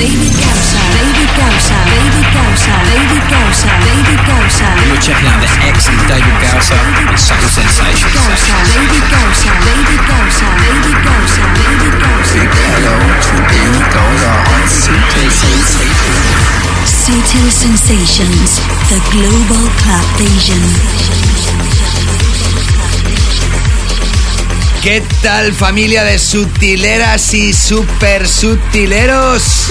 [0.00, 0.80] David Gausa.
[0.96, 1.76] David Gausa.
[1.92, 2.72] David Gausa.
[2.88, 3.68] David Gausa.
[3.84, 4.68] David Gausa.
[4.88, 8.08] You're checking out the excellent David Gausa on Subtle Sensations.
[8.16, 8.56] Gausa.
[8.80, 9.50] David Gausa.
[9.60, 10.46] David Gausa.
[10.64, 11.42] David Gausa.
[11.52, 12.32] David Gausa.
[12.32, 16.40] Big hello to David Gausa on Sutil Sensations.
[16.88, 18.56] Sutil Sensations,
[18.88, 21.69] the global club vision.
[24.82, 29.66] ¿Qué tal familia de sutileras y super sutileros?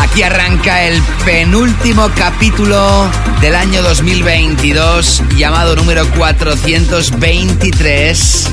[0.00, 3.08] Aquí arranca el penúltimo capítulo
[3.40, 8.50] del año 2022 llamado número 423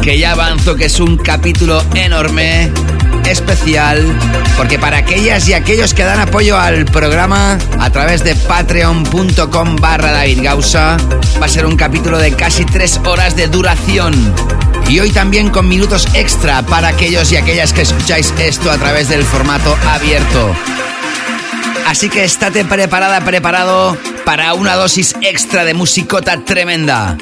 [0.00, 2.70] que ya avanzo que es un capítulo enorme,
[3.26, 4.04] especial,
[4.56, 10.12] porque para aquellas y aquellos que dan apoyo al programa a través de patreon.com barra
[10.12, 10.96] David Gausa,
[11.40, 14.34] va a ser un capítulo de casi tres horas de duración.
[14.88, 19.08] Y hoy también con minutos extra para aquellos y aquellas que escucháis esto a través
[19.08, 20.54] del formato abierto.
[21.86, 27.16] Así que estate preparada, preparado para una dosis extra de musicota tremenda.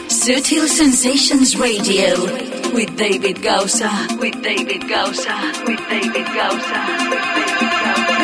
[2.75, 3.89] With David Gausa.
[4.19, 5.37] With David Gausa.
[5.65, 6.81] With David Gausa.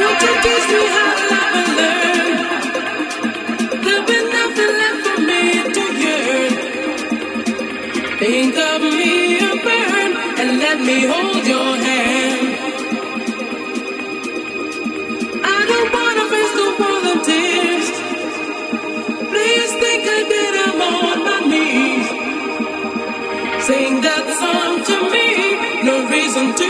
[0.00, 2.36] Won't you teach me how to love and learn?
[3.82, 5.42] There'll be nothing left for me
[5.76, 6.52] to yearn.
[8.18, 12.48] Think of me and burn, and let me hold your hand.
[15.44, 17.86] I don't wanna face no volunteers.
[19.32, 22.19] Please think I did, I'm on my knees.
[23.66, 26.70] Sing that song to me, no reason to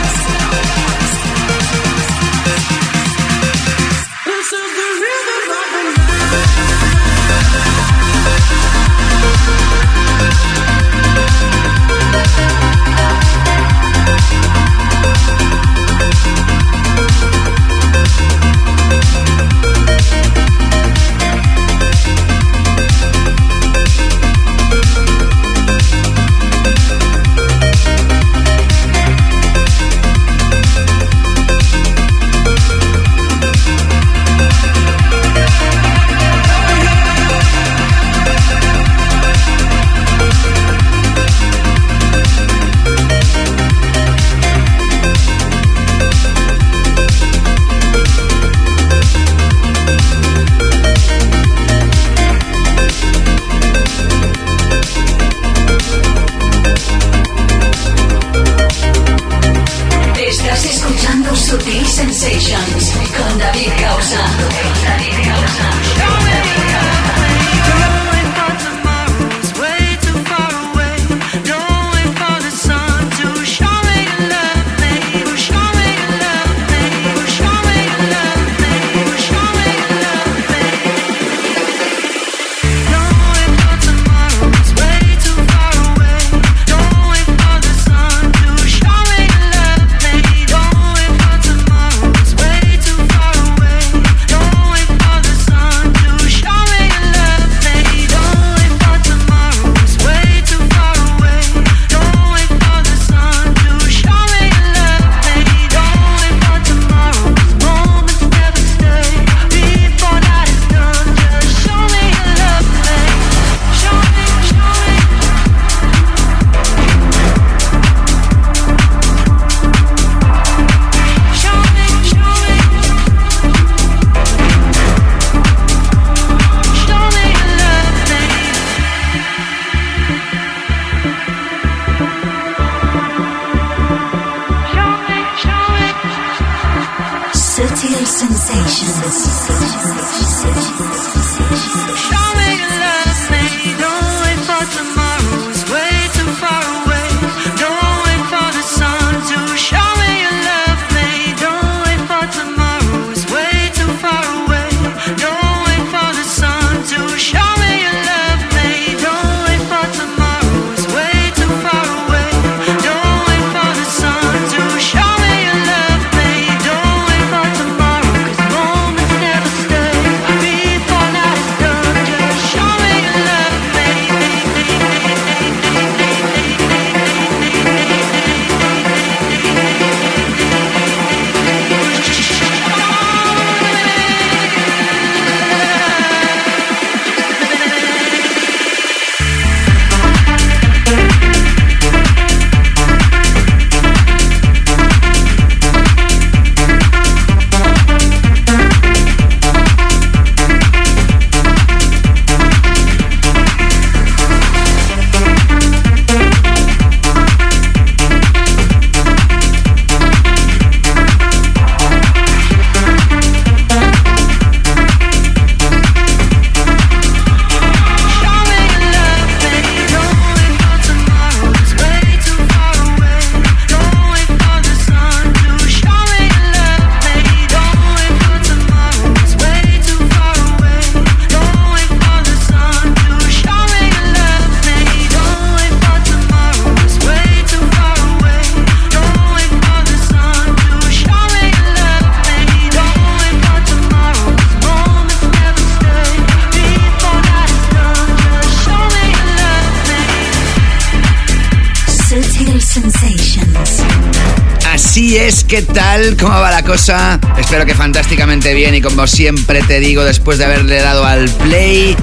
[256.71, 261.97] Espero que fantásticamente bien y como siempre te digo, después de haberle dado al play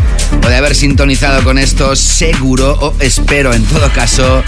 [0.45, 4.45] o de haber sintonizado con esto, seguro o espero en todo caso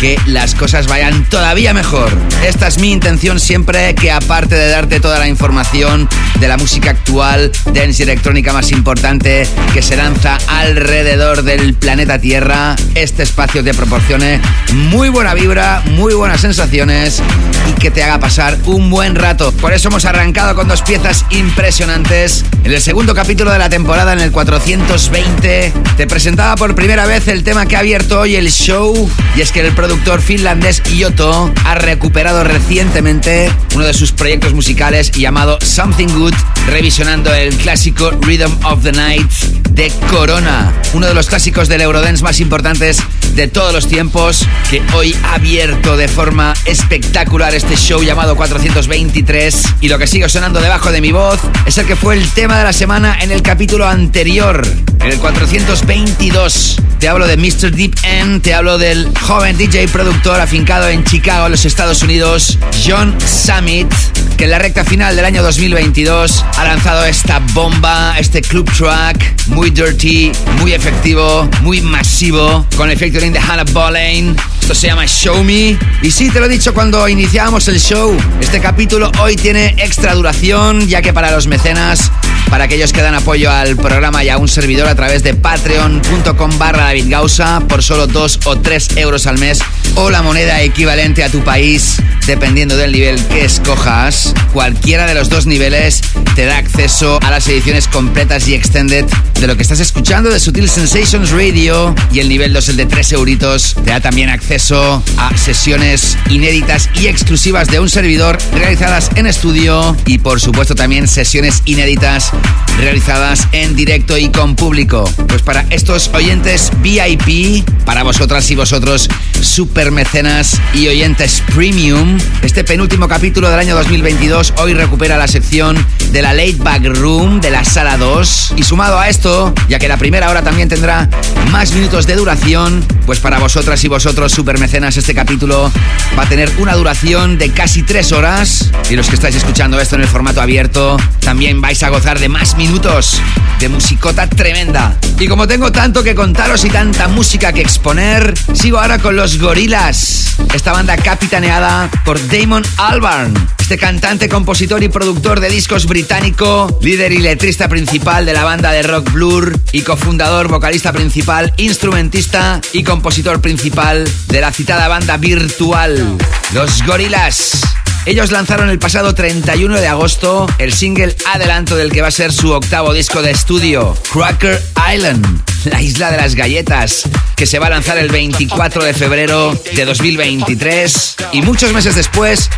[0.00, 2.10] que las cosas vayan todavía mejor.
[2.46, 6.08] Esta es mi intención siempre que aparte de darte toda la información
[6.38, 12.18] de la música actual, dance y electrónica más importante que se lanza alrededor del planeta
[12.18, 14.40] Tierra, este espacio te proporcione
[14.72, 17.22] muy buena vibra, muy buenas sensaciones
[17.70, 19.52] y que te haga pasar un buen rato.
[19.52, 22.44] Por eso hemos arrancado con dos piezas impresionantes.
[22.66, 27.28] En el segundo capítulo de la temporada, en el 420, te presentaba por primera vez
[27.28, 31.52] el tema que ha abierto hoy el show y es que el productor finlandés Yoto
[31.64, 36.34] ha recuperado recientemente uno de sus proyectos musicales llamado Something Good,
[36.66, 39.30] revisionando el clásico Rhythm of the Night
[39.70, 42.98] de Corona, uno de los clásicos del Eurodance más importantes
[43.36, 49.62] de todos los tiempos, que hoy ha abierto de forma espectacular este show llamado 423.
[49.82, 52.56] Y lo que sigue sonando debajo de mi voz es el que fue el tema
[52.58, 54.66] de la semana en el capítulo anterior,
[55.00, 56.80] en el 422.
[56.98, 57.72] Te hablo de Mr.
[57.72, 63.14] Deep End, te hablo del joven DJ productor afincado en Chicago, los Estados Unidos, John
[63.20, 63.92] Summit,
[64.36, 69.48] que en la recta final del año 2022 ha lanzado esta bomba, este club track,
[69.48, 74.36] muy dirty, muy efectivo, muy masivo, con el featuring de Hannah Boleyn.
[74.60, 75.78] Esto se llama Show Me.
[76.02, 78.16] Y sí, te lo he dicho cuando iniciábamos el show.
[78.40, 82.10] Este capítulo hoy tiene extra duración, ya que para los mecenas,
[82.50, 86.58] para aquellos que dan apoyo al programa y a un servidor a través de patreon.com
[86.58, 89.60] barra David Gausa, por solo 2 o 3 euros al mes,
[89.96, 95.28] o la moneda equivalente a tu país, dependiendo del nivel que escojas, cualquiera de los
[95.28, 96.02] dos niveles
[96.34, 99.06] te da acceso a las ediciones completas y extended
[99.40, 102.86] de lo que estás escuchando de Sutil Sensations Radio y el nivel 2, el de
[102.86, 109.10] 3 euritos, te da también acceso a sesiones inéditas y exclusivas de un servidor realizadas
[109.14, 112.30] en estudio y por supuesto también sesiones inéditas
[112.78, 115.04] realizadas en directo y con público.
[115.28, 119.08] Pues para estos oyentes VIP, para vosotras y vosotros
[119.40, 125.76] super mecenas y oyentes premium, este penúltimo capítulo del año 2022 hoy recupera la sección
[126.10, 129.88] de la Late Back Room de la sala 2 y sumado a esto, ya que
[129.88, 131.08] la primera hora también tendrá
[131.50, 135.70] más minutos de duración, pues para vosotras y vosotros super mecenas este capítulo
[136.18, 139.96] va a tener una duración de casi 3 horas y los que estáis escuchando esto
[139.96, 143.20] en el formato abierto también vais a gozar de más minutos
[143.58, 144.96] de musicota tremenda.
[145.18, 149.38] Y como tengo tanto que contaros y tanta música que exponer, sigo ahora con los
[149.38, 149.75] Gorilas.
[149.76, 157.12] Esta banda capitaneada por Damon Albarn, este cantante, compositor y productor de discos británico, líder
[157.12, 162.84] y letrista principal de la banda de rock Blur y cofundador, vocalista principal, instrumentista y
[162.84, 166.16] compositor principal de la citada banda virtual,
[166.54, 167.75] los Gorilas.
[168.06, 172.32] Ellos lanzaron el pasado 31 de agosto el single adelanto del que va a ser
[172.32, 174.62] su octavo disco de estudio, Cracker
[174.94, 177.02] Island, la isla de las galletas,
[177.34, 181.16] que se va a lanzar el 24 de febrero de 2023.
[181.32, 182.48] Y muchos meses después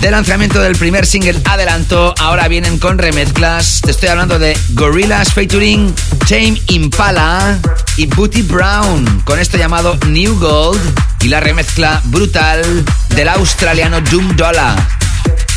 [0.00, 3.80] del lanzamiento del primer single adelanto, ahora vienen con remezclas.
[3.82, 5.94] Te estoy hablando de Gorillaz featuring
[6.28, 7.58] Tame Impala
[7.96, 10.80] y Booty Brown, con esto llamado New Gold
[11.22, 15.05] y la remezcla brutal del australiano Doom Dollar.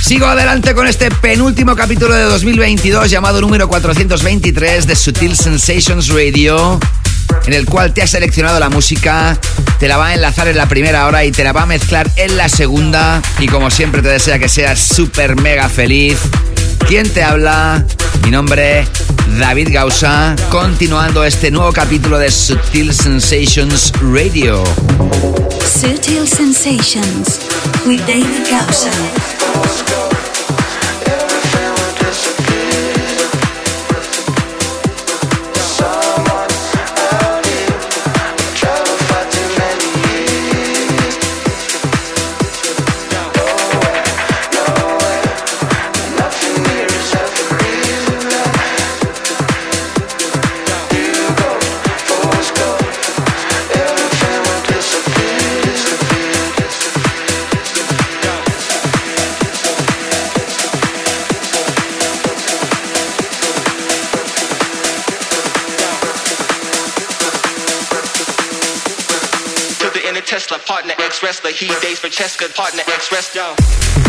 [0.02, 6.80] Sigo adelante con este penúltimo capítulo de 2022 llamado número 423 de Sutil Sensations Radio,
[7.46, 9.38] en el cual te ha seleccionado la música,
[9.78, 12.10] te la va a enlazar en la primera hora y te la va a mezclar
[12.16, 13.22] en la segunda.
[13.40, 16.18] Y como siempre te desea que seas súper mega feliz.
[16.88, 17.86] ¿Quién te habla?
[18.24, 18.88] Mi nombre,
[19.38, 24.64] David Gausa, continuando este nuevo capítulo de Sutil Sensations Radio.
[25.72, 27.40] Sutil Sensations
[27.86, 28.92] with David Gausa.
[29.56, 30.09] Let's go.
[71.24, 71.52] wrestler.
[71.52, 74.09] he dates for Cheska, partner ex-wrestler.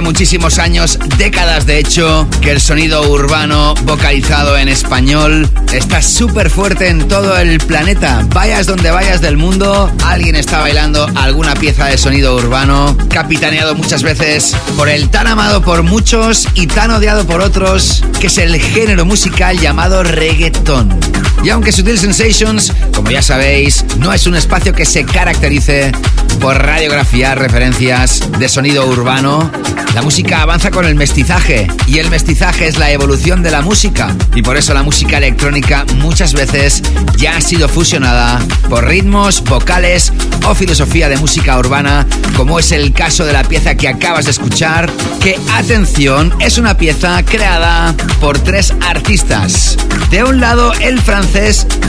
[0.00, 6.88] Muchísimos años, décadas de hecho, que el sonido urbano vocalizado en español está súper fuerte
[6.88, 8.26] en todo el planeta.
[8.34, 14.02] Vayas donde vayas del mundo, alguien está bailando alguna pieza de sonido urbano, capitaneado muchas
[14.02, 18.60] veces por el tan amado por muchos y tan odiado por otros, que es el
[18.60, 21.27] género musical llamado reggaeton.
[21.42, 25.92] Y aunque Sutil Sensations, como ya sabéis, no es un espacio que se caracterice
[26.40, 29.50] por radiografiar referencias de sonido urbano,
[29.94, 34.14] la música avanza con el mestizaje y el mestizaje es la evolución de la música
[34.34, 36.82] y por eso la música electrónica muchas veces
[37.16, 40.12] ya ha sido fusionada por ritmos, vocales
[40.46, 44.30] o filosofía de música urbana como es el caso de la pieza que acabas de
[44.32, 49.76] escuchar que atención es una pieza creada por tres artistas.
[50.10, 51.27] De un lado el francés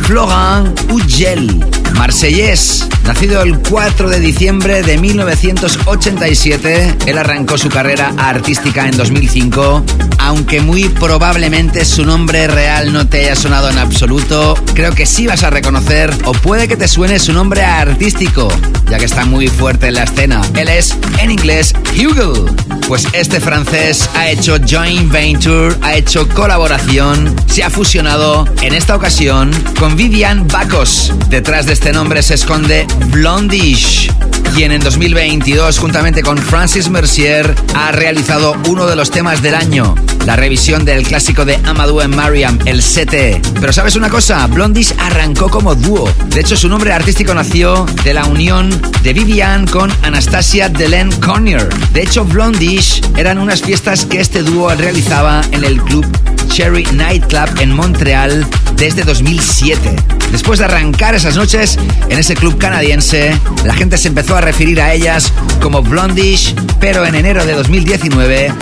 [0.04, 1.64] Florent Ugel,
[1.96, 9.86] marsellés, nacido el 4 de diciembre de 1987, él arrancó su carrera artística en 2005,
[10.20, 15.26] aunque muy probablemente su nombre real no te haya sonado en absoluto, creo que sí
[15.26, 18.50] vas a reconocer o puede que te suene su nombre artístico,
[18.90, 20.42] ya que está muy fuerte en la escena.
[20.56, 22.46] Él es, en inglés, Hugo.
[22.88, 28.96] Pues este francés ha hecho joint venture, ha hecho colaboración, se ha fusionado en esta
[28.96, 31.14] ocasión con Vivian Bacos.
[31.30, 34.10] Detrás de este nombre se esconde Blondish
[34.56, 39.94] quien en 2022, juntamente con Francis Mercier, ha realizado uno de los temas del año,
[40.26, 43.60] la revisión del clásico de Amadou en Mariam, el CT.
[43.60, 44.48] Pero ¿sabes una cosa?
[44.48, 46.12] Blondish arrancó como dúo.
[46.30, 48.70] De hecho, su nombre artístico nació de la unión
[49.04, 51.70] de Vivian con Anastasia Delen Cornier.
[51.94, 56.08] De hecho, Blondish eran unas fiestas que este dúo realizaba en el club
[56.50, 59.96] Cherry Nightclub en Montreal desde 2007.
[60.32, 61.78] Después de arrancar esas noches
[62.08, 67.06] en ese club canadiense, la gente se empezó a referir a ellas como Blondish, pero
[67.06, 68.54] en enero de 2019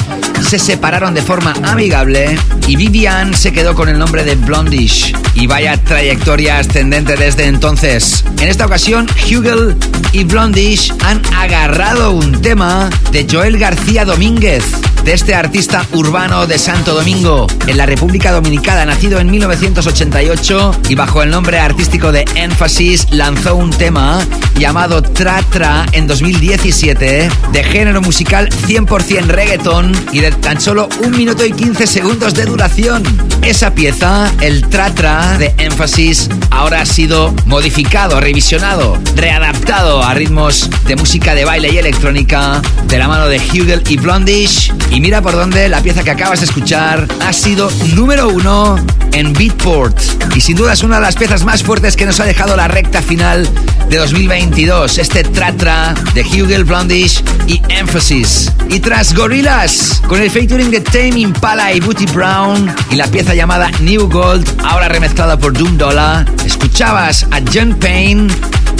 [0.42, 5.14] se separaron de forma amigable y Vivian se quedó con el nombre de Blondish.
[5.36, 8.24] Y vaya trayectoria ascendente desde entonces.
[8.40, 9.76] En esta ocasión, Hugel
[10.12, 14.64] y Blondish han agarrado un tema de Joel García Domínguez,
[15.04, 20.47] de este artista urbano de Santo Domingo, en la República Dominicana, nacido en 1988
[20.88, 24.26] y bajo el nombre artístico de Emphasis lanzó un tema
[24.58, 31.12] llamado Tra Tra en 2017 de género musical 100% reggaeton y de tan solo un
[31.12, 33.04] minuto y 15 segundos de duración.
[33.42, 40.70] Esa pieza, el Tra Tra de Emphasis, ahora ha sido modificado, revisionado, readaptado a ritmos
[40.86, 44.74] de música de baile y electrónica de la mano de Hugel y Blondish.
[44.92, 48.78] Y mira por dónde la pieza que acabas de escuchar ha sido número uno
[49.12, 49.98] en Beatport.
[50.38, 52.68] Y sin duda es una de las piezas más fuertes que nos ha dejado la
[52.68, 53.50] recta final
[53.90, 55.00] de 2022.
[55.00, 58.52] Este Tratra de Hugel Blondish y Emphasis.
[58.70, 63.34] Y tras Gorillaz, con el featuring de Tame Impala y Booty Brown y la pieza
[63.34, 68.28] llamada New Gold, ahora remezclada por Doom Dollar, escuchabas a John Payne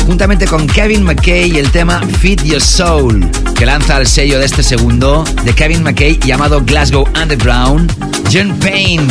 [0.06, 4.46] juntamente con Kevin McKay y el tema Feed Your Soul, que lanza el sello de
[4.46, 7.92] este segundo de Kevin McKay llamado Glasgow Underground.
[8.30, 9.08] Jen Payne,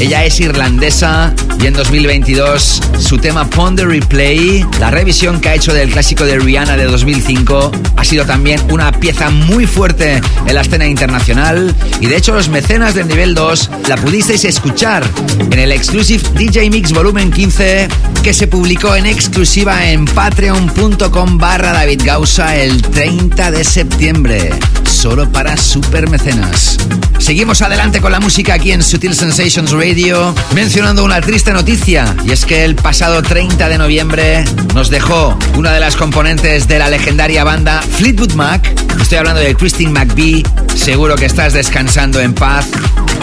[0.00, 5.72] ella es irlandesa y en 2022 su tema Ponder Replay, la revisión que ha hecho
[5.74, 10.62] del clásico de Rihanna de 2005, ha sido también una pieza muy fuerte en la
[10.62, 15.04] escena internacional y de hecho los mecenas del nivel 2 la pudisteis escuchar
[15.38, 17.88] en el Exclusive DJ Mix Volumen 15
[18.22, 24.48] que se publicó en exclusiva en patreon.com barra David Gausa el 30 de septiembre,
[24.84, 26.78] solo para super mecenas.
[27.18, 32.32] Seguimos adelante con la música aquí en Sutil Sensations Radio, mencionando una triste noticia, y
[32.32, 36.88] es que el pasado 30 de noviembre nos dejó una de las componentes de la
[36.88, 38.66] legendaria banda Fleetwood Mac.
[38.98, 40.42] Estoy hablando de Christine McVie,
[40.74, 42.68] seguro que estás descansando en paz.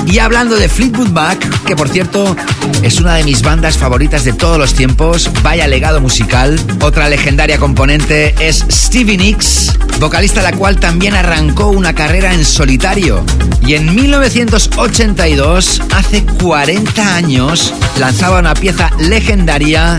[0.06, 2.36] Y hablando de Fleetwood Mac, que por cierto
[2.82, 6.60] es una de mis bandas favoritas de todos los tiempos, vaya legado musical.
[6.84, 13.24] Otra legendaria componente es Stevie Nicks, vocalista la cual también arrancó una carrera en solitario.
[13.66, 19.96] Y en 1982, hace 40 años, lanzaba una pieza legendaria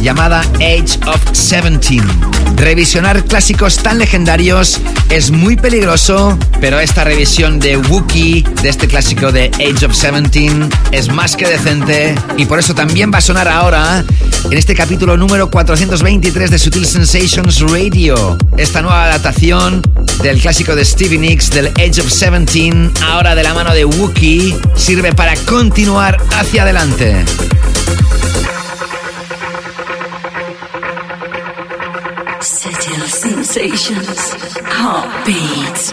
[0.00, 2.02] llamada Age of 17.
[2.56, 4.80] Revisionar clásicos tan legendarios
[5.10, 10.68] es muy peligroso, pero esta revisión de Wookiee, de este clásico de Age of 17,
[10.92, 14.04] es más que decente y por eso también va a sonar ahora
[14.50, 18.36] en este capítulo número 423 de Sutil Sensations Radio.
[18.56, 19.82] Esta nueva adaptación
[20.22, 24.56] del clásico de Stevie Nicks del Age of 17, ahora de la mano de Wookiee,
[24.74, 27.24] sirve para continuar hacia adelante.
[32.40, 35.92] Sutil sensations, heartbeats.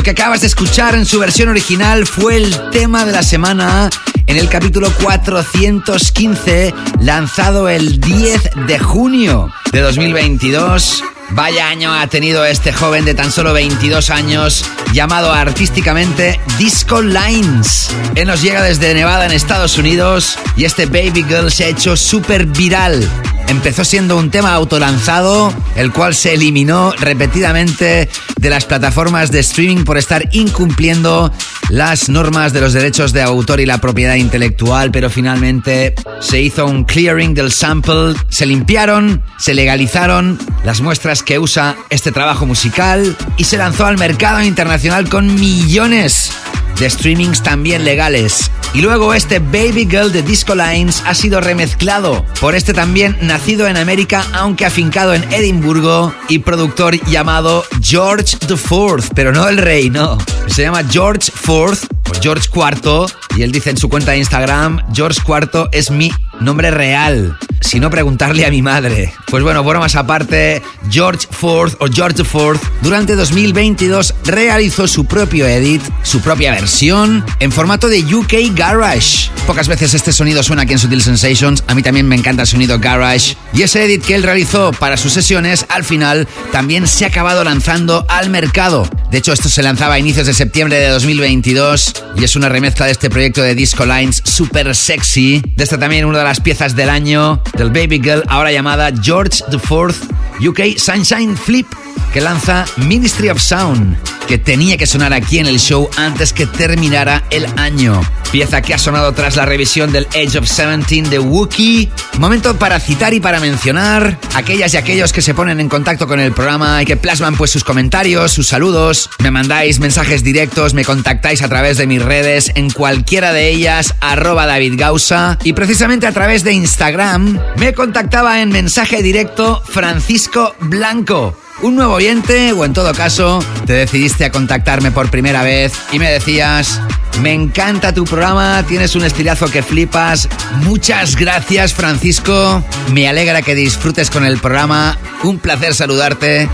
[0.00, 3.90] Lo que acabas de escuchar en su versión original fue el tema de la semana
[4.26, 11.04] en el capítulo 415, lanzado el 10 de junio de 2022.
[11.32, 17.90] Vaya año ha tenido este joven de tan solo 22 años, llamado artísticamente Disco Lines.
[18.14, 21.94] Él nos llega desde Nevada en Estados Unidos y este Baby Girl se ha hecho
[21.94, 23.06] súper viral
[23.50, 28.08] empezó siendo un tema autolanzado, el cual se eliminó repetidamente
[28.40, 31.30] de las plataformas de streaming por estar incumpliendo
[31.68, 36.64] las normas de los derechos de autor y la propiedad intelectual, pero finalmente se hizo
[36.64, 43.14] un clearing del sample, se limpiaron, se legalizaron las muestras que usa este trabajo musical
[43.36, 46.32] y se lanzó al mercado internacional con millones
[46.78, 48.50] de streamings también legales.
[48.72, 53.66] Y luego este Baby Girl de Disco Lines ha sido remezclado por este también nacido
[53.66, 59.90] en América, aunque afincado en Edimburgo, y productor llamado George IV, pero no el rey,
[59.90, 60.18] no.
[60.46, 61.78] Se llama George IV,
[62.08, 63.06] o George IV,
[63.36, 67.90] y él dice en su cuenta de Instagram, George IV es mi nombre real sino
[67.90, 69.12] preguntarle a mi madre.
[69.26, 75.80] Pues bueno, más aparte, George Ford o George Ford durante 2022 realizó su propio edit,
[76.02, 79.30] su propia versión, en formato de UK Garage.
[79.46, 82.48] Pocas veces este sonido suena aquí en Sutil Sensations, a mí también me encanta el
[82.48, 83.36] sonido Garage.
[83.54, 87.42] Y ese edit que él realizó para sus sesiones, al final, también se ha acabado
[87.42, 88.86] lanzando al mercado.
[89.10, 92.84] De hecho, esto se lanzaba a inicios de septiembre de 2022 y es una remezcla
[92.84, 95.42] de este proyecto de Disco Lines super sexy.
[95.56, 99.42] De esta también una de las piezas del año del Baby Girl, ahora llamada George
[99.50, 99.94] IV
[100.40, 101.66] UK Sunshine Flip
[102.12, 106.46] que lanza Ministry of Sound, que tenía que sonar aquí en el show antes que
[106.46, 108.00] terminara el año.
[108.32, 111.90] Pieza que ha sonado tras la revisión del Age of 17 de Wookiee.
[112.18, 116.20] Momento para citar y para mencionar aquellas y aquellos que se ponen en contacto con
[116.20, 119.10] el programa y que plasman pues sus comentarios, sus saludos.
[119.18, 123.94] Me mandáis mensajes directos, me contactáis a través de mis redes, en cualquiera de ellas,
[124.00, 125.38] arroba David Gausa.
[125.42, 131.19] Y precisamente a través de Instagram me contactaba en mensaje directo Francisco Blanco
[131.62, 135.98] un nuevo oyente o en todo caso te decidiste a contactarme por primera vez y
[135.98, 136.80] me decías,
[137.22, 140.28] me encanta tu programa, tienes un estilazo que flipas.
[140.62, 146.48] Muchas gracias Francisco, me alegra que disfrutes con el programa, un placer saludarte.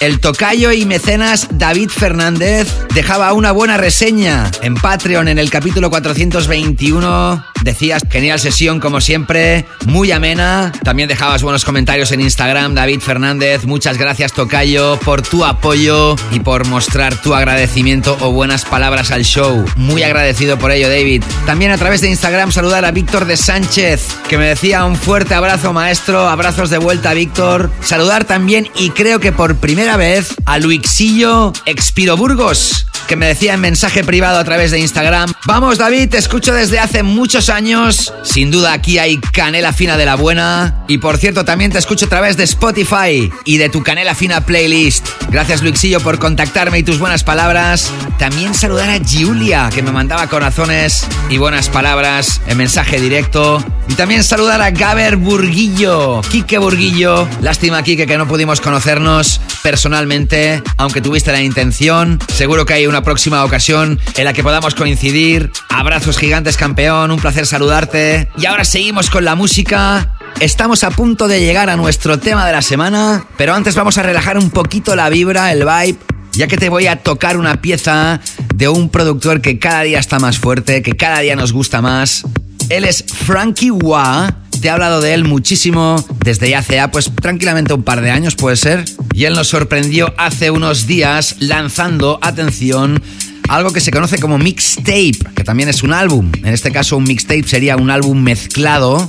[0.00, 5.88] El tocayo y mecenas David Fernández dejaba una buena reseña en Patreon en el capítulo
[5.88, 10.70] 421 Decías, genial sesión como siempre, muy amena.
[10.84, 13.64] También dejabas buenos comentarios en Instagram, David Fernández.
[13.64, 19.24] Muchas gracias, Tocayo, por tu apoyo y por mostrar tu agradecimiento o buenas palabras al
[19.24, 19.64] show.
[19.74, 21.24] Muy agradecido por ello, David.
[21.44, 25.34] También a través de Instagram saludar a Víctor de Sánchez, que me decía un fuerte
[25.34, 26.28] abrazo, maestro.
[26.28, 27.72] Abrazos de vuelta, Víctor.
[27.82, 33.54] Saludar también, y creo que por primera vez, a Luixillo Expiro Burgos, que me decía
[33.54, 35.32] en mensaje privado a través de Instagram.
[35.44, 38.12] Vamos, David, te escucho desde hace muchos años.
[38.24, 40.84] Sin duda aquí hay canela fina de la buena.
[40.88, 44.40] Y por cierto, también te escucho a través de Spotify y de tu canela fina
[44.40, 45.06] playlist.
[45.30, 47.92] Gracias, Luixillo, por contactarme y tus buenas palabras.
[48.18, 53.64] También saludar a Julia, que me mandaba corazones y buenas palabras en mensaje directo.
[53.88, 57.28] Y también saludar a Gaber Burguillo, Quique Burguillo.
[57.40, 59.40] Lástima, Quique, que no pudimos conocernos
[59.76, 62.18] personalmente, aunque tuviste la intención.
[62.28, 65.52] Seguro que hay una próxima ocasión en la que podamos coincidir.
[65.68, 67.10] Abrazos gigantes, campeón.
[67.10, 68.26] Un placer saludarte.
[68.38, 70.16] Y ahora seguimos con la música.
[70.40, 74.02] Estamos a punto de llegar a nuestro tema de la semana, pero antes vamos a
[74.02, 75.98] relajar un poquito la vibra, el vibe,
[76.32, 78.22] ya que te voy a tocar una pieza
[78.54, 82.22] de un productor que cada día está más fuerte, que cada día nos gusta más.
[82.70, 84.45] Él es Frankie Wah.
[84.66, 88.34] Te he hablado de él muchísimo desde ya hace pues tranquilamente un par de años
[88.34, 88.84] puede ser.
[89.14, 93.00] Y él nos sorprendió hace unos días lanzando, atención,
[93.48, 96.32] algo que se conoce como mixtape, que también es un álbum.
[96.42, 99.08] En este caso un mixtape sería un álbum mezclado,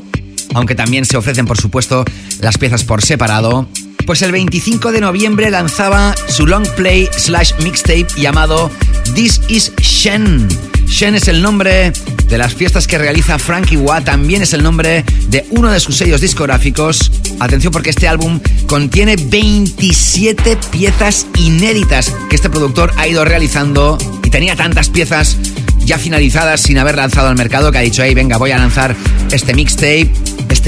[0.54, 2.06] aunque también se ofrecen por supuesto
[2.40, 3.68] las piezas por separado.
[4.06, 8.72] Pues el 25 de noviembre lanzaba su long play slash mixtape llamado
[9.16, 10.48] This is Shen.
[10.86, 11.92] Shen es el nombre
[12.28, 15.98] de las fiestas que realiza Frankie Watt, también es el nombre de uno de sus
[15.98, 17.12] sellos discográficos.
[17.40, 24.30] Atención porque este álbum contiene 27 piezas inéditas que este productor ha ido realizando y
[24.30, 25.38] tenía tantas piezas
[25.80, 28.96] ya finalizadas sin haber lanzado al mercado que ha dicho, hey, venga, voy a lanzar
[29.32, 30.12] este mixtape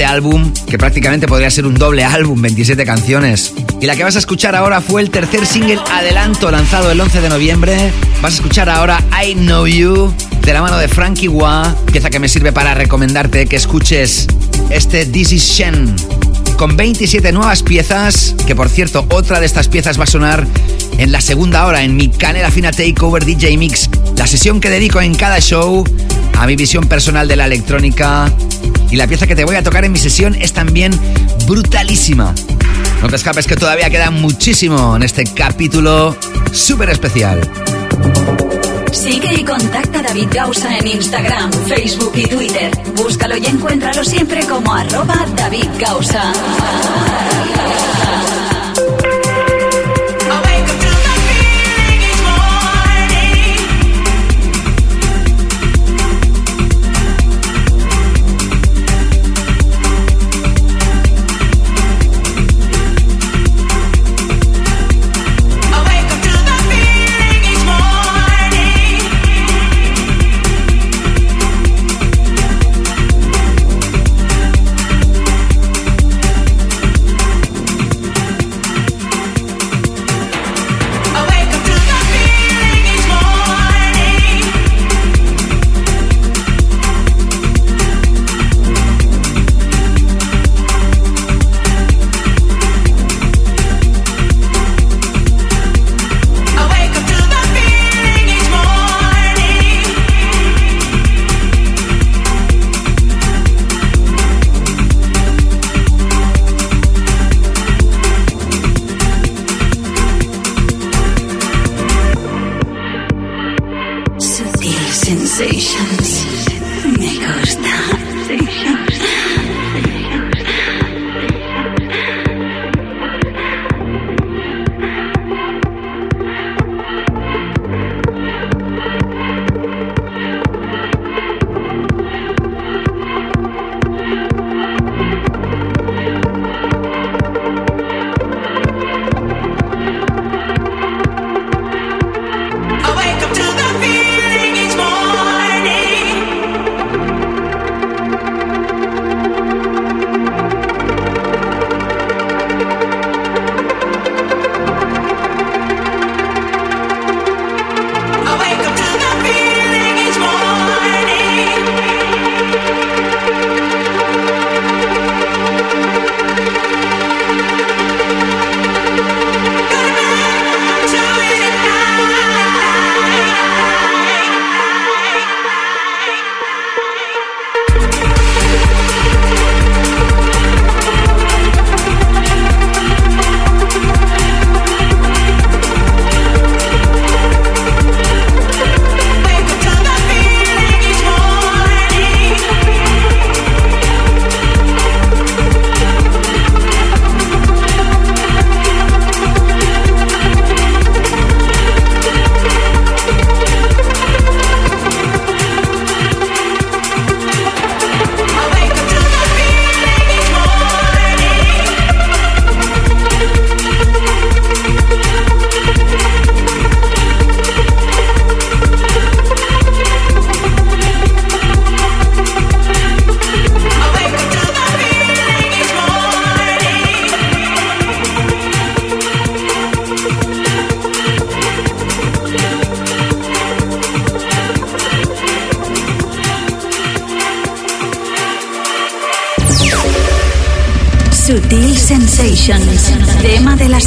[0.00, 3.52] este álbum, que prácticamente podría ser un doble álbum, 27 canciones.
[3.82, 7.20] Y la que vas a escuchar ahora fue el tercer single adelanto lanzado el 11
[7.20, 7.92] de noviembre.
[8.22, 12.18] Vas a escuchar ahora I Know You de la mano de Frankie Wah, pieza que
[12.18, 14.26] me sirve para recomendarte que escuches
[14.70, 15.94] este This Is Shen
[16.56, 20.46] con 27 nuevas piezas, que por cierto, otra de estas piezas va a sonar
[20.96, 25.00] en la segunda hora en mi Canela Fina Takeover DJ Mix, la sesión que dedico
[25.02, 25.84] en cada show
[26.38, 28.32] a mi visión personal de la electrónica.
[28.90, 30.92] Y la pieza que te voy a tocar en mi sesión es también
[31.46, 32.34] brutalísima.
[33.02, 36.16] No te escapes que todavía queda muchísimo en este capítulo
[36.52, 37.40] súper especial.
[38.92, 42.70] Sigue y contacta a David Gausa en Instagram, Facebook y Twitter.
[42.96, 46.32] Búscalo y encuéntralo siempre como arroba David Gausa.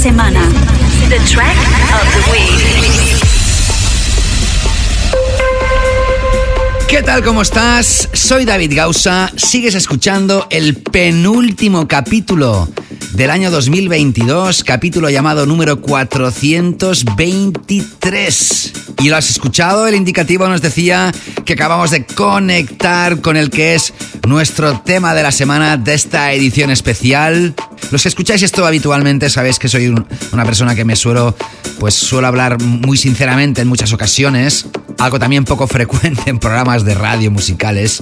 [0.04, 0.43] Semana.
[1.08, 1.56] The track
[1.93, 2.60] of the week.
[6.89, 7.24] ¿Qué tal?
[7.24, 8.10] ¿Cómo estás?
[8.12, 9.32] Soy David Gausa.
[9.38, 12.68] Sigues escuchando el penúltimo capítulo
[13.14, 18.74] del año 2022, capítulo llamado número 423.
[18.99, 21.14] Y lo has escuchado, el indicativo nos decía
[21.45, 23.93] que acabamos de conectar con el que es
[24.28, 27.56] nuestro tema de la semana de esta edición especial.
[27.93, 31.35] Los que escucháis esto habitualmente sabéis que soy un- una persona que me suelo,
[31.79, 34.65] pues suelo hablar muy sinceramente en muchas ocasiones,
[34.97, 38.01] algo también poco frecuente en programas de radio musicales.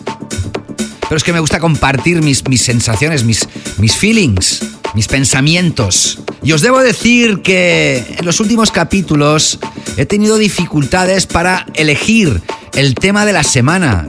[1.02, 3.46] Pero es que me gusta compartir mis, mis sensaciones, mis,
[3.80, 4.62] mis feelings,
[4.96, 6.20] mis pensamientos.
[6.42, 9.60] Y os debo decir que en los últimos capítulos
[9.98, 12.42] he tenido dificultades para elegir
[12.76, 14.08] el tema de la semana.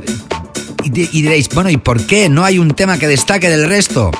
[0.84, 4.12] Y diréis, bueno, ¿y por qué no hay un tema que destaque del resto?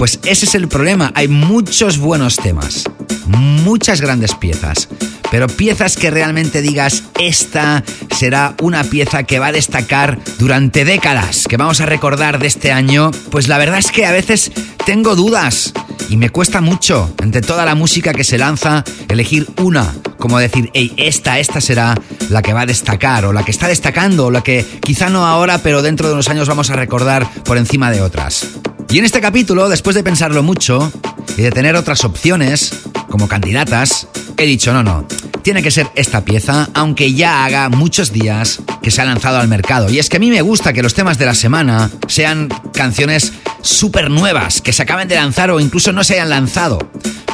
[0.00, 1.12] Pues ese es el problema.
[1.14, 2.84] Hay muchos buenos temas,
[3.26, 4.88] muchas grandes piezas,
[5.30, 7.84] pero piezas que realmente digas, esta
[8.16, 12.72] será una pieza que va a destacar durante décadas, que vamos a recordar de este
[12.72, 13.10] año.
[13.30, 14.52] Pues la verdad es que a veces
[14.86, 15.74] tengo dudas
[16.08, 19.94] y me cuesta mucho, entre toda la música que se lanza, elegir una.
[20.16, 21.94] Como decir, hey, esta, esta será
[22.30, 25.26] la que va a destacar, o la que está destacando, o la que quizá no
[25.26, 28.46] ahora, pero dentro de unos años vamos a recordar por encima de otras.
[28.90, 30.92] Y en este capítulo, después de pensarlo mucho
[31.36, 32.72] y de tener otras opciones
[33.08, 35.06] como candidatas, he dicho, no, no,
[35.42, 39.46] tiene que ser esta pieza, aunque ya haga muchos días que se ha lanzado al
[39.46, 39.90] mercado.
[39.90, 43.32] Y es que a mí me gusta que los temas de la semana sean canciones
[43.62, 46.78] súper nuevas, que se acaben de lanzar o incluso no se hayan lanzado.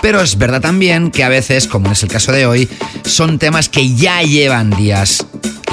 [0.02, 2.68] Pero es verdad también que a veces, como es el caso de hoy,
[3.06, 5.24] son temas que ya llevan días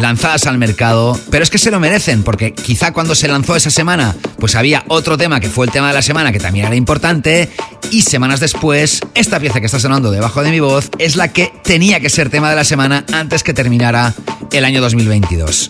[0.01, 3.69] lanzadas al mercado, pero es que se lo merecen, porque quizá cuando se lanzó esa
[3.69, 6.75] semana, pues había otro tema que fue el tema de la semana que también era
[6.75, 7.49] importante,
[7.91, 11.51] y semanas después, esta pieza que está sonando debajo de mi voz es la que
[11.63, 14.13] tenía que ser tema de la semana antes que terminara
[14.51, 15.69] el año 2022.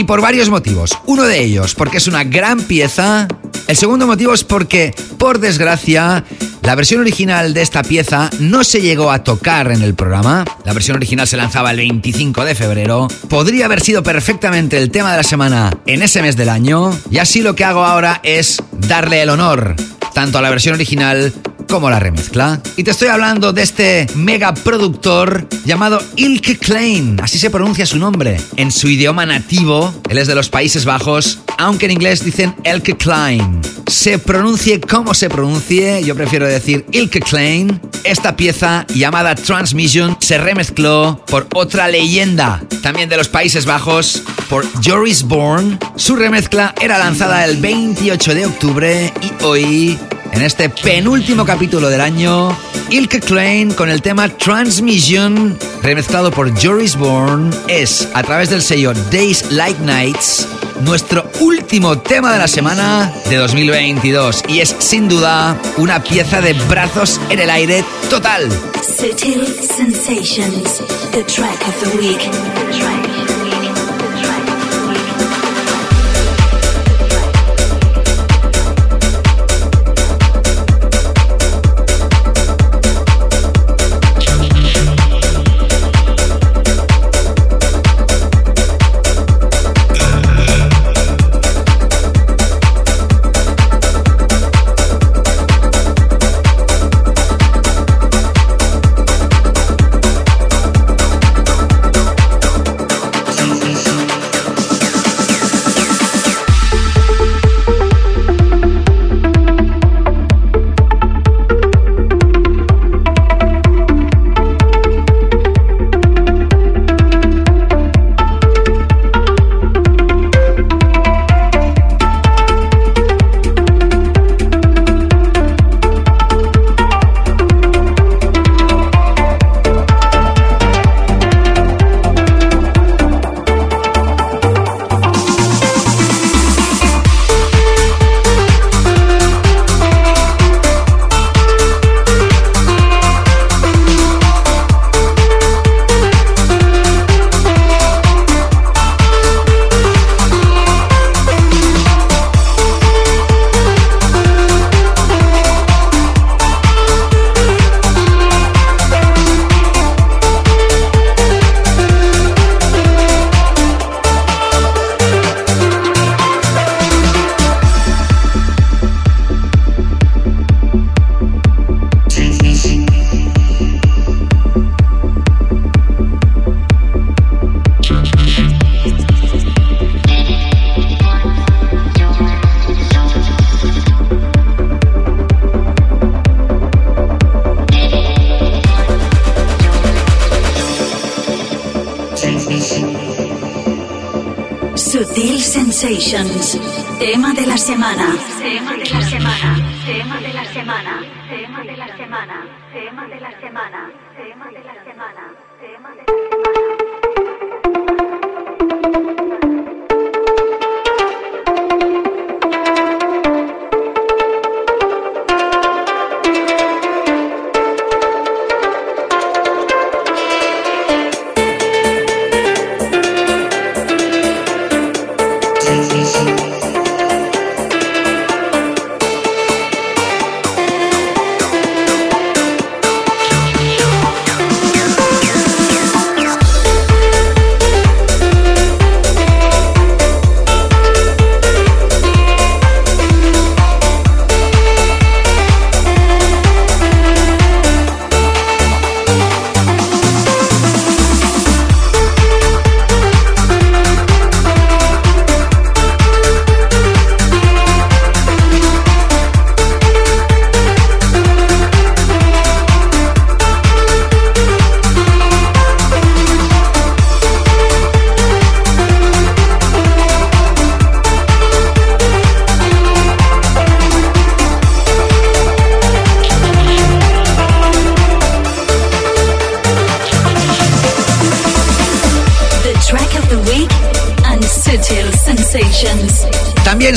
[0.00, 0.98] Y por varios motivos.
[1.04, 3.28] Uno de ellos, porque es una gran pieza.
[3.66, 6.24] El segundo motivo es porque, por desgracia,
[6.62, 10.46] la versión original de esta pieza no se llegó a tocar en el programa.
[10.64, 13.08] La versión original se lanzaba el 25 de febrero.
[13.28, 16.98] Podría haber sido perfectamente el tema de la semana en ese mes del año.
[17.10, 19.76] Y así lo que hago ahora es darle el honor
[20.14, 21.34] tanto a la versión original
[21.70, 22.60] como la remezcla.
[22.76, 27.96] Y te estoy hablando de este mega productor llamado Ilke Klein, así se pronuncia su
[27.98, 28.38] nombre.
[28.56, 32.96] En su idioma nativo, él es de los Países Bajos, aunque en inglés dicen Elke
[32.96, 33.60] Klein.
[33.86, 37.80] Se pronuncie como se pronuncie, yo prefiero decir Ilke Klein.
[38.02, 44.66] Esta pieza llamada Transmission se remezcló por otra leyenda, también de los Países Bajos, por
[44.84, 45.78] Joris Bourne.
[45.94, 49.98] Su remezcla era lanzada el 28 de octubre y hoy
[50.32, 52.56] en este penúltimo capítulo del año,
[52.88, 58.94] Ilke Klein con el tema Transmission, remezclado por Joris Bourne, es a través del sello
[59.10, 60.48] Days Like Nights
[60.80, 66.54] nuestro último tema de la semana de 2022 y es sin duda una pieza de
[66.54, 68.48] brazos en el aire total.
[68.80, 70.78] Sensations,
[71.12, 72.99] the track of the.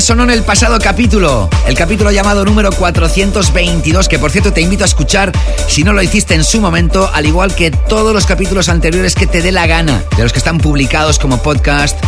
[0.04, 4.84] Sonó en el pasado capítulo, el capítulo llamado número 422, que por cierto te invito
[4.84, 5.32] a escuchar
[5.66, 9.26] si no lo hiciste en su momento, al igual que todos los capítulos anteriores que
[9.26, 11.98] te dé la gana, de los que están publicados como podcast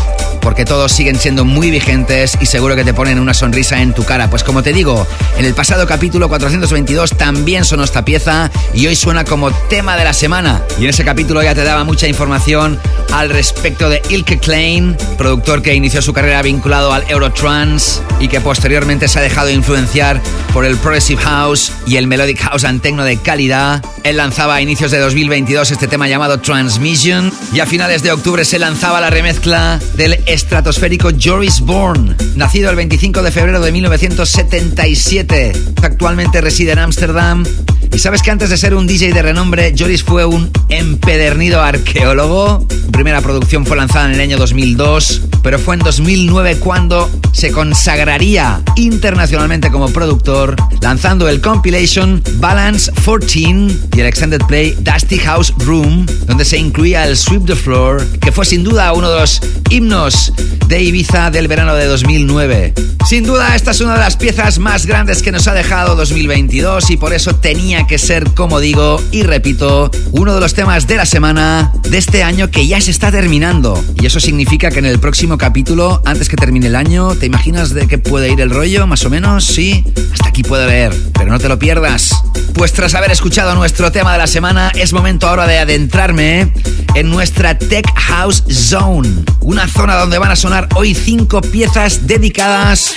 [0.46, 4.04] porque todos siguen siendo muy vigentes y seguro que te ponen una sonrisa en tu
[4.04, 4.30] cara.
[4.30, 5.04] Pues como te digo,
[5.36, 10.04] en el pasado capítulo 422 también sonó esta pieza y hoy suena como tema de
[10.04, 10.62] la semana.
[10.78, 12.78] Y en ese capítulo ya te daba mucha información
[13.12, 18.40] al respecto de Ilke Klein, productor que inició su carrera vinculado al Eurotrance y que
[18.40, 20.20] posteriormente se ha dejado influenciar
[20.52, 23.84] por el Progressive House y el Melodic House and Techno de calidad.
[24.04, 28.44] Él lanzaba a inicios de 2022 este tema llamado Transmission y a finales de octubre
[28.44, 35.52] se lanzaba la remezcla del estratosférico Joris Bourne, nacido el 25 de febrero de 1977.
[35.82, 37.44] Actualmente reside en Ámsterdam
[37.96, 42.62] y sabes que antes de ser un DJ de renombre, Joris fue un empedernido arqueólogo.
[42.68, 47.52] Su primera producción fue lanzada en el año 2002, pero fue en 2009 cuando se
[47.52, 53.38] consagraría internacionalmente como productor, lanzando el compilation Balance 14
[53.94, 58.32] y el extended play Dusty House Room, donde se incluía el Sweep the Floor, que
[58.32, 59.40] fue sin duda uno de los
[59.70, 60.32] himnos
[60.66, 62.74] de Ibiza del verano de 2009.
[63.06, 66.90] Sin duda, esta es una de las piezas más grandes que nos ha dejado 2022
[66.90, 70.96] y por eso tenía que ser, como digo y repito, uno de los temas de
[70.96, 73.80] la semana de este año que ya se está terminando.
[74.00, 77.74] Y eso significa que en el próximo capítulo, antes que termine el año, ¿te imaginas
[77.74, 78.86] de qué puede ir el rollo?
[78.86, 79.84] Más o menos, sí.
[80.12, 82.10] Hasta aquí puede ver, pero no te lo pierdas.
[82.54, 86.52] Pues tras haber escuchado nuestro tema de la semana, es momento ahora de adentrarme
[86.94, 89.08] en nuestra Tech House Zone,
[89.40, 92.94] una zona donde van a sonar hoy cinco piezas dedicadas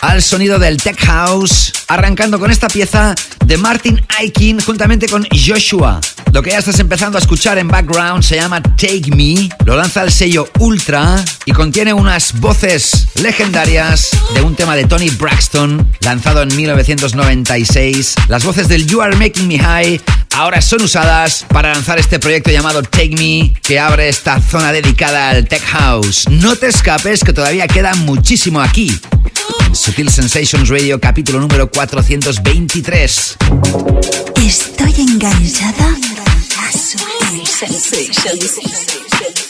[0.00, 6.00] al sonido del Tech House, arrancando con esta pieza de Martin Aikin juntamente con Joshua.
[6.32, 10.02] Lo que ya estás empezando a escuchar en background se llama Take Me, lo lanza
[10.02, 16.42] el sello Ultra y contiene unas voces legendarias de un tema de Tony Braxton lanzado
[16.42, 18.14] en 1996.
[18.28, 20.00] Las voces del You Are Making Me High
[20.34, 25.30] ahora son usadas para lanzar este proyecto llamado Take Me que abre esta zona dedicada
[25.30, 26.28] al Tech House.
[26.28, 29.00] No te escapes que todavía queda muchísimo aquí.
[29.86, 33.36] Sutil Sensations Radio, capítulo número 423.
[34.44, 35.96] Estoy enganchada
[36.58, 39.45] a Sutil Sensations.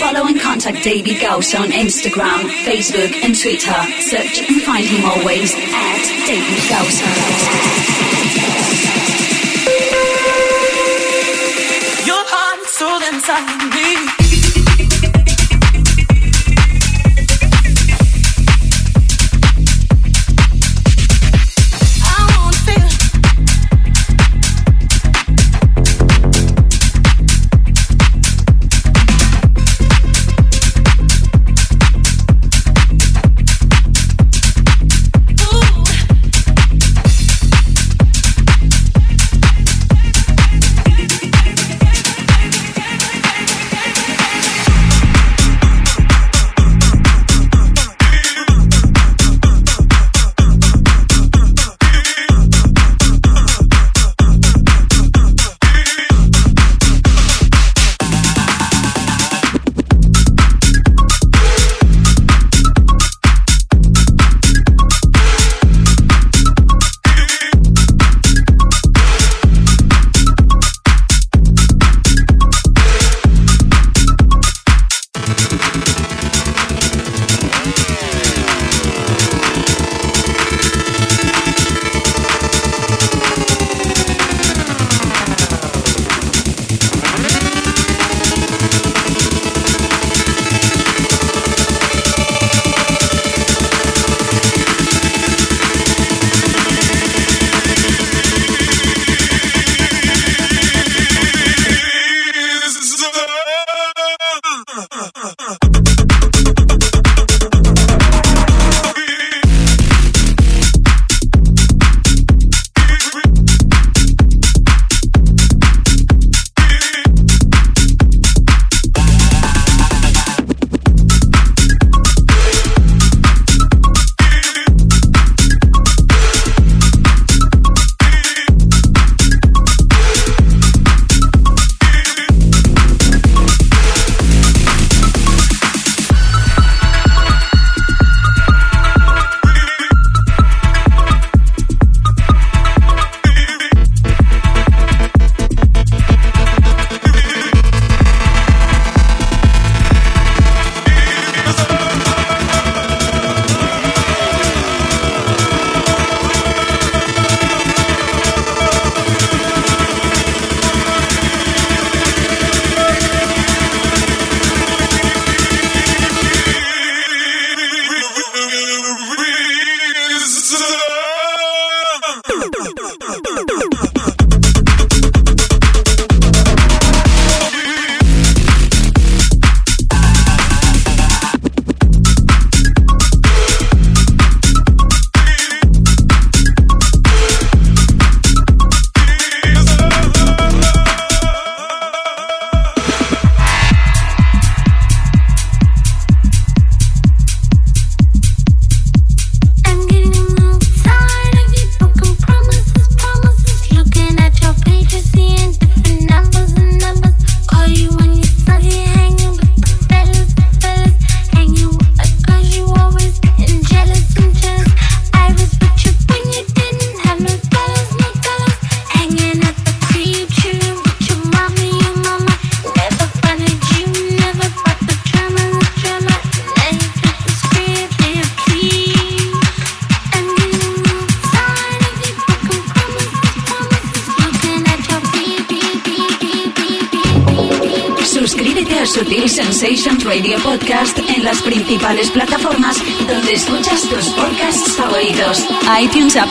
[0.00, 3.78] Follow and contact Davey Gauss on Instagram, Facebook, and Twitter.
[4.00, 6.96] Search and find him always at Davey Gauss.
[12.04, 13.81] Your heart and soul inside me.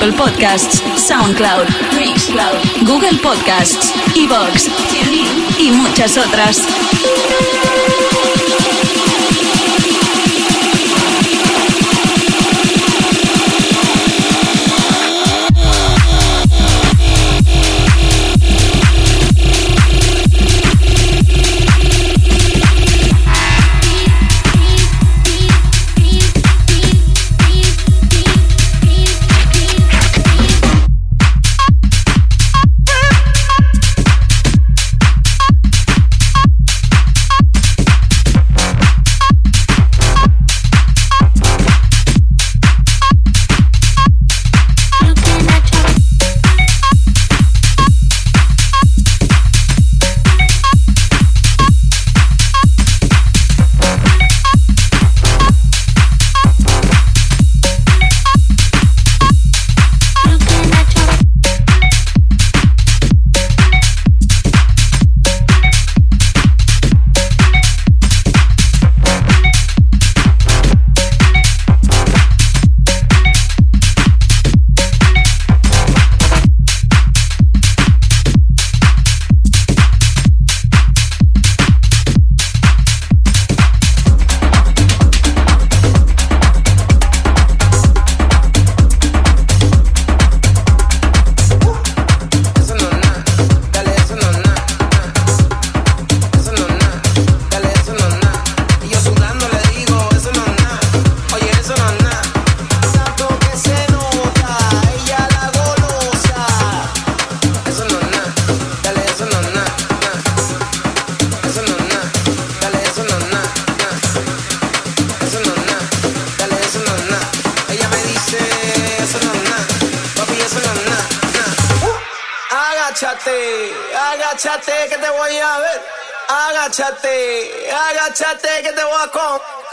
[0.02, 5.28] Apple Podcasts, SoundCloud, Mixcloud, Google Podcasts, Evox, TuneIn
[5.60, 6.81] y muchas otras.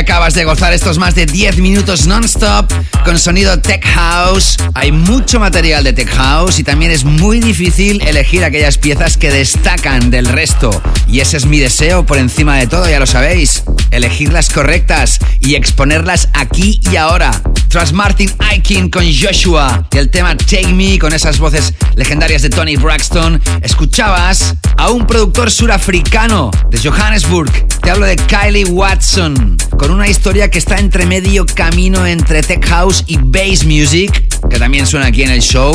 [0.00, 2.72] Acabas de gozar estos más de 10 minutos non-stop
[3.04, 4.56] con sonido Tech House.
[4.72, 9.30] Hay mucho material de Tech House y también es muy difícil elegir aquellas piezas que
[9.30, 10.70] destacan del resto.
[11.06, 13.62] Y ese es mi deseo por encima de todo, ya lo sabéis.
[13.90, 17.30] Elegir las correctas y exponerlas aquí y ahora.
[17.70, 19.86] Tras Martin Aikin con Joshua.
[19.92, 25.06] Y el tema Take Me con esas voces legendarias de Tony Braxton, escuchabas a un
[25.06, 27.52] productor surafricano de Johannesburg.
[27.80, 32.66] Te hablo de Kylie Watson, con una historia que está entre medio camino entre tech
[32.66, 35.72] house y bass music, que también suena aquí en el show.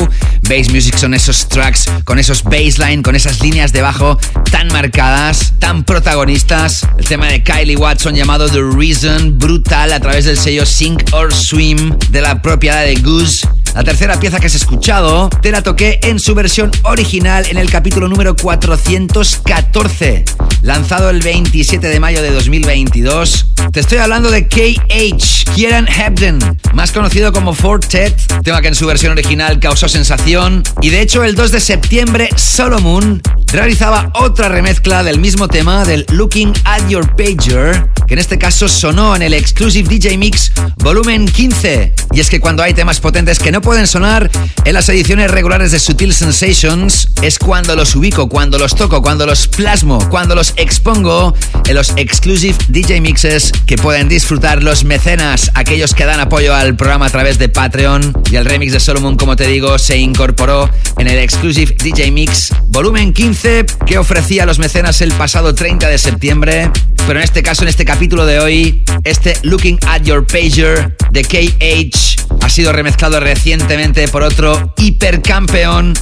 [0.47, 4.19] Bass music son esos tracks con esos bassline, con esas líneas de bajo
[4.51, 6.87] tan marcadas, tan protagonistas.
[6.99, 11.33] El tema de Kylie Watson llamado The Reason, brutal a través del sello Sink or
[11.33, 13.47] Swim de la propiedad de Goose.
[13.75, 17.69] La tercera pieza que has escuchado te la toqué en su versión original en el
[17.69, 20.23] capítulo número 414,
[20.61, 23.47] lanzado el 27 de mayo de 2022.
[23.73, 26.39] Te estoy hablando de KH, Kieran Hebden,
[26.73, 30.63] más conocido como Fortet, tema que en su versión original causó sensación.
[30.81, 33.21] Y de hecho, el 2 de septiembre, Solomon
[33.51, 38.69] realizaba otra remezcla del mismo tema, del Looking at Your Pager, que en este caso
[38.69, 41.93] sonó en el Exclusive DJ Mix volumen 15.
[42.11, 44.29] Y es que cuando hay temas potentes que no pueden sonar
[44.63, 49.25] en las ediciones regulares de Sutil Sensations, es cuando los ubico, cuando los toco, cuando
[49.25, 51.33] los plasmo, cuando los expongo
[51.67, 56.75] en los Exclusive DJ Mixes que pueden disfrutar los mecenas, aquellos que dan apoyo al
[56.75, 58.13] programa a través de Patreon.
[58.31, 62.53] Y el remix de Solomon, como te digo, se incorporó en el Exclusive DJ Mix
[62.67, 66.69] volumen 15 que ofrecía a los mecenas el pasado 30 de septiembre.
[67.07, 71.23] Pero en este caso, en este capítulo de hoy, este Looking at Your Pager de
[71.23, 75.93] KH ha sido remezclado recientemente por otro hipercampeón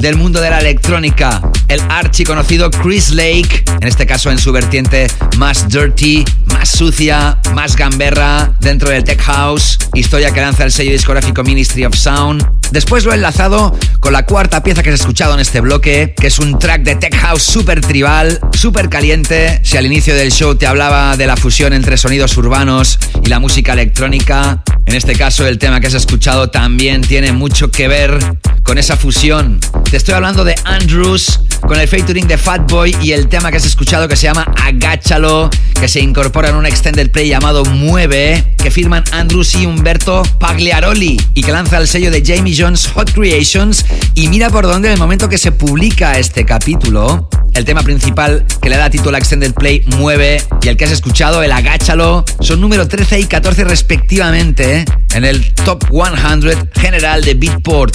[0.00, 4.52] del mundo de la electrónica, el archi conocido Chris Lake, en este caso en su
[4.52, 5.06] vertiente
[5.38, 10.92] más dirty, más sucia, más gamberra dentro del tech house, historia que lanza el sello
[10.92, 12.46] discográfico Ministry of Sound.
[12.70, 16.26] Después lo he enlazado con la cuarta pieza que has escuchado en este bloque, que
[16.26, 19.60] es un track de tech house súper tribal, súper caliente.
[19.62, 23.38] Si al inicio del show te hablaba de la fusión entre sonidos urbanos y la
[23.38, 28.18] música electrónica, en este caso el tema que has escuchado también tiene mucho que ver
[28.62, 29.60] con esa fusión.
[29.90, 33.64] Te estoy hablando de Andrews con el featuring de Fatboy y el tema que has
[33.64, 35.48] escuchado que se llama Agáchalo,
[35.78, 41.20] que se incorpora en un extended play llamado Mueve, que firman Andrews y Humberto Pagliaroli
[41.34, 43.84] y que lanza el sello de Jamie Jones Hot Creations.
[44.14, 48.44] Y mira por dónde en el momento que se publica este capítulo, el tema principal
[48.60, 52.24] que le da título a Extended Play Mueve y el que has escuchado, el Agáchalo,
[52.40, 54.84] son número 13 y 14 respectivamente
[55.14, 57.94] en el Top 100 general de Beatport.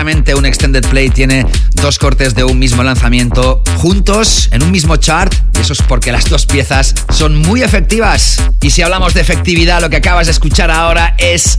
[0.00, 1.44] Un Extended Play tiene
[1.74, 6.10] dos cortes de un mismo lanzamiento juntos en un mismo chart y eso es porque
[6.10, 8.42] las dos piezas son muy efectivas.
[8.62, 11.58] Y si hablamos de efectividad, lo que acabas de escuchar ahora es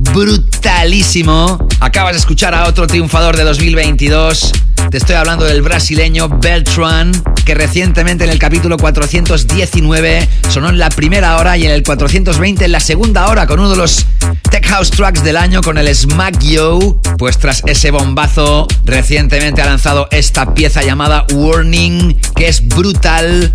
[0.00, 1.58] brutalísimo.
[1.80, 4.52] Acabas de escuchar a otro triunfador de 2022.
[4.90, 7.12] Te estoy hablando del brasileño Beltran,
[7.44, 12.64] que recientemente en el capítulo 419 sonó en la primera hora y en el 420
[12.64, 14.06] en la segunda hora con uno de los
[14.50, 17.00] Tech House Tracks del año con el Smack Yo.
[17.18, 23.52] Pues tras ese bombazo, recientemente ha lanzado esta pieza llamada Warning, que es brutal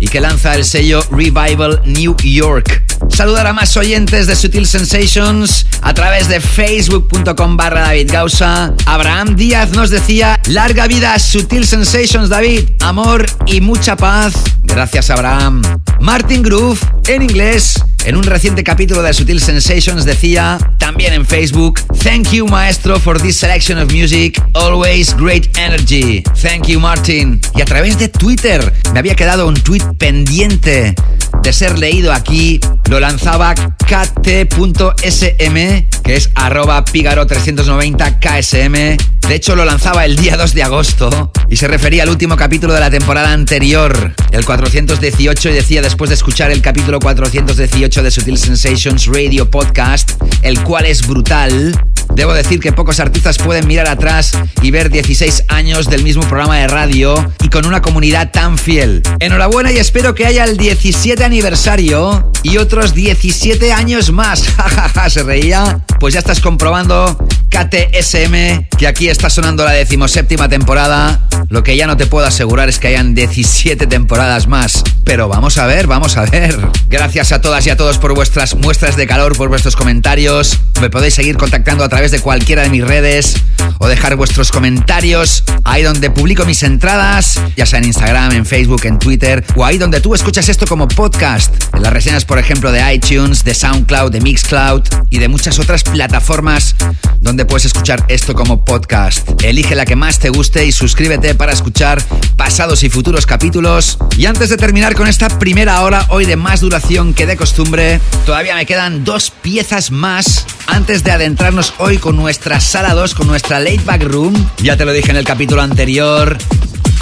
[0.00, 2.82] y que lanza el sello Revival New York.
[3.08, 8.72] Saludar a más oyentes de Sutil Sensations a través de facebook.com barra David Gausa.
[8.86, 14.32] Abraham Díaz nos decía, larga vida Sutil Sensations David, amor y mucha paz.
[14.62, 15.62] Gracias Abraham.
[16.00, 21.80] Martin Groove, en inglés, en un reciente capítulo de Sutil Sensations decía, también en Facebook,
[22.02, 26.22] Thank you maestro for this selection of music, always great energy.
[26.42, 27.40] Thank you Martin.
[27.54, 30.94] Y a través de Twitter me había quedado un tweet pendiente
[31.42, 38.96] de ser leído aquí, lo lanzaba kt.sm, que es arroba pígaro390ksm.
[39.28, 42.74] De hecho, lo lanzaba el día 2 de agosto y se refería al último capítulo
[42.74, 48.10] de la temporada anterior, el 418, y decía después de escuchar el capítulo 418 de
[48.10, 50.12] Sutil Sensations Radio Podcast,
[50.42, 51.72] el cual es brutal.
[52.14, 54.32] Debo decir que pocos artistas pueden mirar atrás
[54.62, 59.02] y ver 16 años del mismo programa de radio y con una comunidad tan fiel.
[59.20, 64.46] Enhorabuena y espero que haya el 17 aniversario y otros 17 años más.
[64.56, 65.84] Jajaja, se reía.
[65.98, 67.16] Pues ya estás comprobando
[67.54, 71.28] KTSM que aquí está sonando la decimoséptima temporada.
[71.48, 74.82] Lo que ya no te puedo asegurar es que hayan 17 temporadas más.
[75.04, 76.58] pero vamos a ver, vamos a ver.
[76.88, 80.58] Gracias a todas y a todos por vuestras muestras de calor, por vuestros comentarios.
[80.80, 83.36] Me podéis seguir contactando a través de cualquiera de mis redes
[83.78, 88.82] o dejar vuestros comentarios ahí donde publico mis entradas, ya sea en Instagram, en Facebook,
[88.84, 91.54] en Twitter o ahí donde tú escuchas esto como podcast.
[91.72, 95.84] En las reseñas, por ejemplo, de iTunes, de SoundCloud, de Mixcloud y de muchas otras
[95.84, 96.74] plataformas
[97.20, 99.42] donde puedes escuchar esto como podcast.
[99.42, 102.02] Elige la que más te guste y suscríbete para escuchar
[102.36, 103.98] pasados y futuros capítulos.
[104.16, 108.00] Y antes de terminar con esta primera hora, hoy de más duración que de costumbre,
[108.26, 113.26] todavía me quedan dos piezas más antes de adentrarnos hoy con nuestra sala 2, con
[113.26, 114.34] nuestra late back room.
[114.62, 116.38] Ya te lo dije en el capítulo anterior,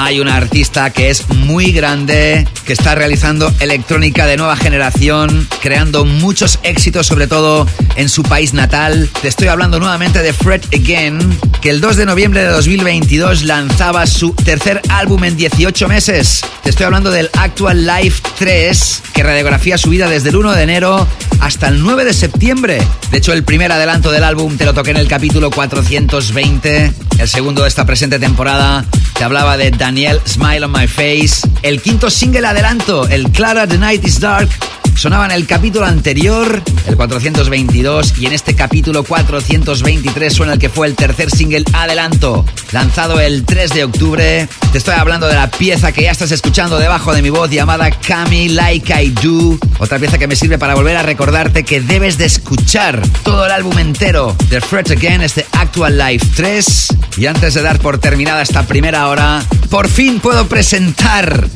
[0.03, 6.05] hay una artista que es muy grande, que está realizando electrónica de nueva generación, creando
[6.05, 9.09] muchos éxitos, sobre todo en su país natal.
[9.21, 11.19] Te estoy hablando nuevamente de Fred Again,
[11.61, 16.43] que el 2 de noviembre de 2022 lanzaba su tercer álbum en 18 meses.
[16.65, 20.63] Te estoy hablando del Actual Life 3, que radiografía su vida desde el 1 de
[20.63, 21.07] enero
[21.41, 22.79] hasta el 9 de septiembre.
[23.11, 26.93] De hecho, el primer adelanto del álbum te lo toqué en el capítulo 420.
[27.19, 28.85] El segundo de esta presente temporada
[29.15, 31.49] te hablaba de Daniel Smile on My Face.
[31.63, 34.49] El quinto single adelanto, el Clara The Night is Dark,
[34.95, 40.69] sonaba en el capítulo anterior, el 422, y en este capítulo 423 suena el que
[40.69, 44.49] fue el tercer single adelanto, lanzado el 3 de octubre.
[44.71, 47.91] Te estoy hablando de la pieza que ya estás escuchando debajo de mi voz llamada
[47.91, 52.19] Kami Like I Do, otra pieza que me sirve para volver a recordarte que debes
[52.19, 56.89] de escuchar todo el álbum entero de Fred Again, este Actual Life 3.
[57.19, 61.49] Y antes de dar por terminada esta primera hora, por fin puedo presentar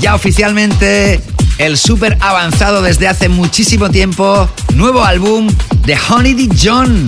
[0.00, 1.20] ya oficialmente
[1.58, 5.48] el súper avanzado desde hace muchísimo tiempo, nuevo álbum
[5.84, 6.48] de Honey D.
[6.60, 7.06] John.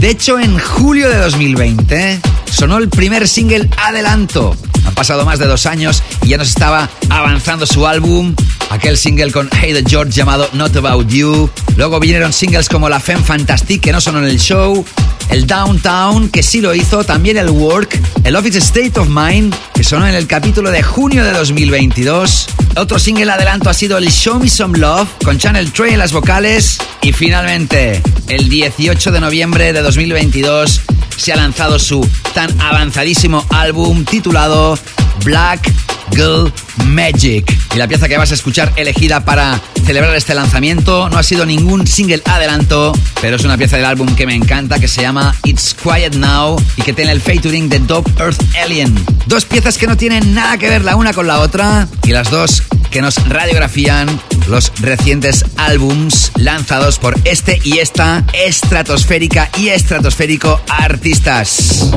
[0.00, 2.20] De hecho, en julio de 2020
[2.56, 4.56] sonó el primer single adelanto.
[4.86, 8.34] Han pasado más de dos años y ya nos estaba avanzando su álbum.
[8.70, 11.50] Aquel single con Hey the George llamado Not About You.
[11.76, 14.86] Luego vinieron singles como La Femme Fantastique que no sonó en el show.
[15.28, 17.04] El Downtown que sí lo hizo.
[17.04, 18.00] También el Work.
[18.24, 22.46] El Office State of Mind que sonó en el capítulo de junio de 2022.
[22.76, 26.12] Otro single adelanto ha sido el Show Me Some Love con Channel Trey en las
[26.12, 26.78] vocales.
[27.02, 30.80] Y finalmente, el 18 de noviembre de 2022
[31.16, 34.78] se ha lanzado su tan avanzadísimo álbum titulado
[35.24, 35.72] Black
[36.12, 36.52] Girl
[36.86, 37.56] Magic.
[37.74, 41.44] Y la pieza que vas a escuchar elegida para celebrar este lanzamiento no ha sido
[41.46, 45.34] ningún single adelanto, pero es una pieza del álbum que me encanta que se llama
[45.44, 48.94] It's Quiet Now y que tiene el featuring de Dope Earth Alien.
[49.26, 52.30] Dos piezas que no tienen nada que ver la una con la otra y las
[52.30, 54.08] dos que nos radiografían
[54.48, 61.90] los recientes álbums lanzados por este y esta estratosférica y estratosférico artistas.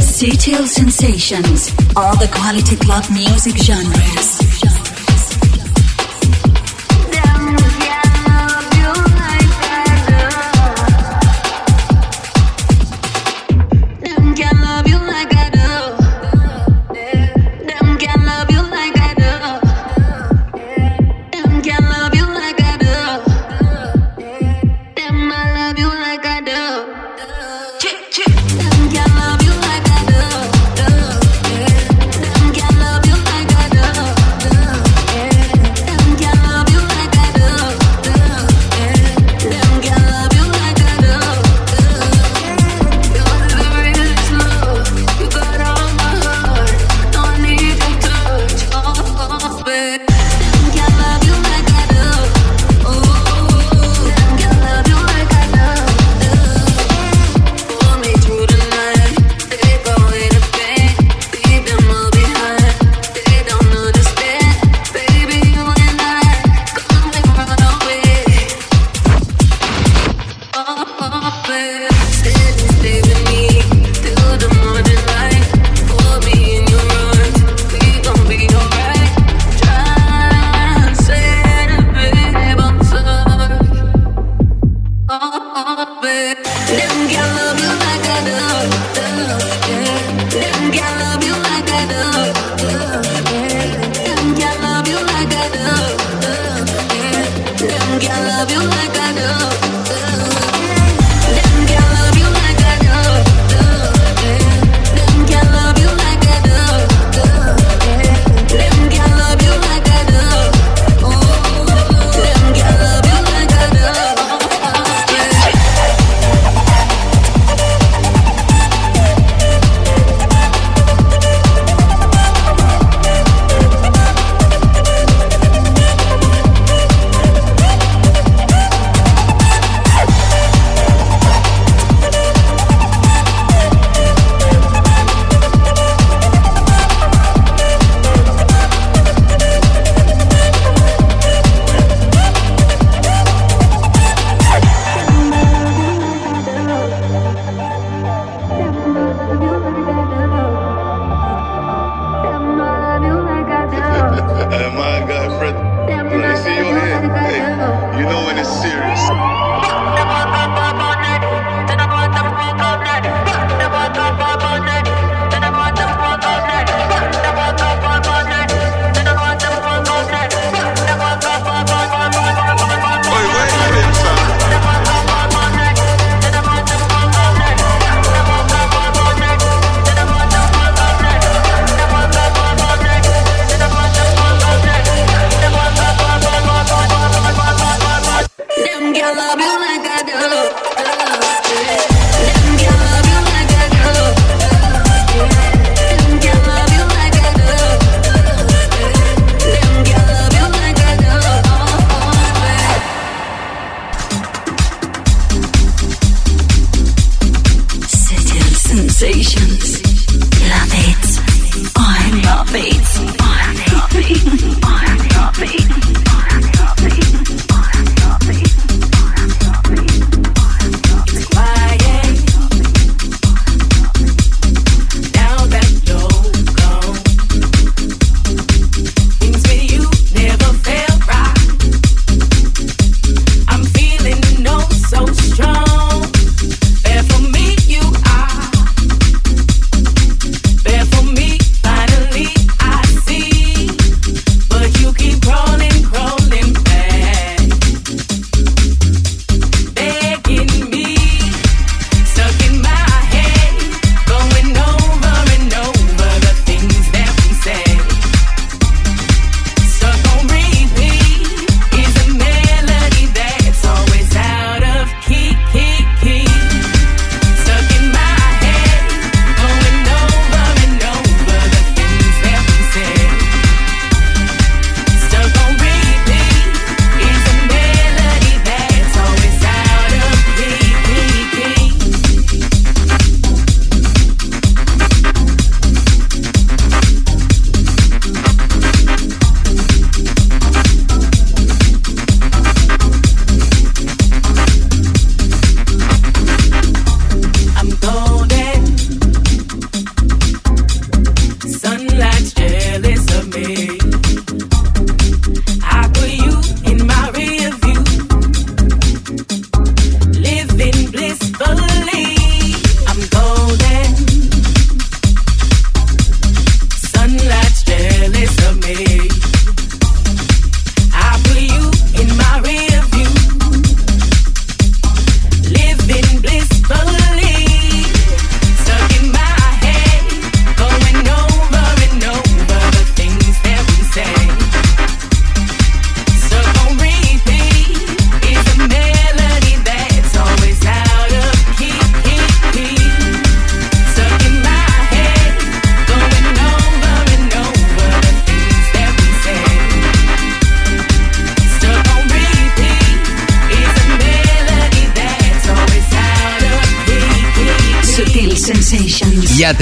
[0.00, 4.81] Sutil sensations, all the quality club music genres.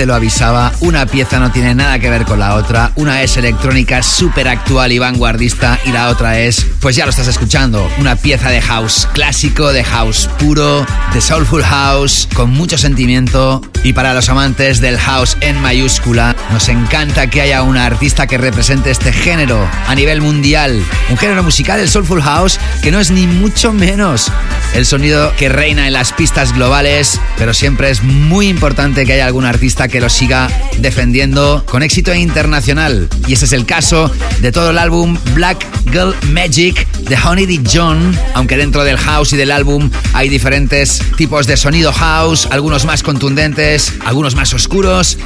[0.01, 2.90] Te lo avisaba, una pieza no tiene nada que ver con la otra.
[2.97, 7.27] Una es electrónica súper actual y vanguardista y la otra es, pues ya lo estás
[7.27, 13.60] escuchando, una pieza de house clásico, de house puro, de soulful house, con mucho sentimiento.
[13.85, 18.39] Y para los amantes del house en mayúscula, nos encanta que haya una artista que
[18.39, 20.82] represente este género a nivel mundial.
[21.10, 24.32] Un género musical, el soulful house, que no es ni mucho menos
[24.74, 29.26] el sonido que reina en las pistas globales, pero siempre es muy importante que haya
[29.26, 30.48] algún artista que lo siga
[30.78, 33.09] defendiendo con éxito internacional.
[33.26, 34.10] Y ese es el caso
[34.40, 37.60] de todo el álbum Black Girl Magic de Honey D.
[37.72, 42.84] John, aunque dentro del house y del álbum hay diferentes tipos de sonido house, algunos
[42.84, 45.18] más contundentes, algunos más oscuros.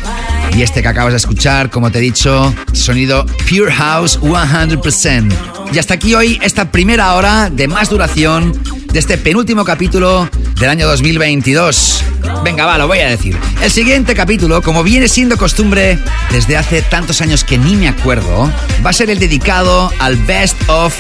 [0.57, 5.35] Y este que acabas de escuchar, como te he dicho, sonido Pure House 100%.
[5.73, 8.53] Y hasta aquí hoy esta primera hora de más duración
[8.95, 10.31] de este penúltimo capítulo
[10.61, 12.05] del año 2022.
[12.45, 13.37] Venga, va, lo voy a decir.
[13.61, 15.99] El siguiente capítulo, como viene siendo costumbre
[16.31, 18.49] desde hace tantos años que ni me acuerdo,
[18.87, 20.95] va a ser el dedicado al Best of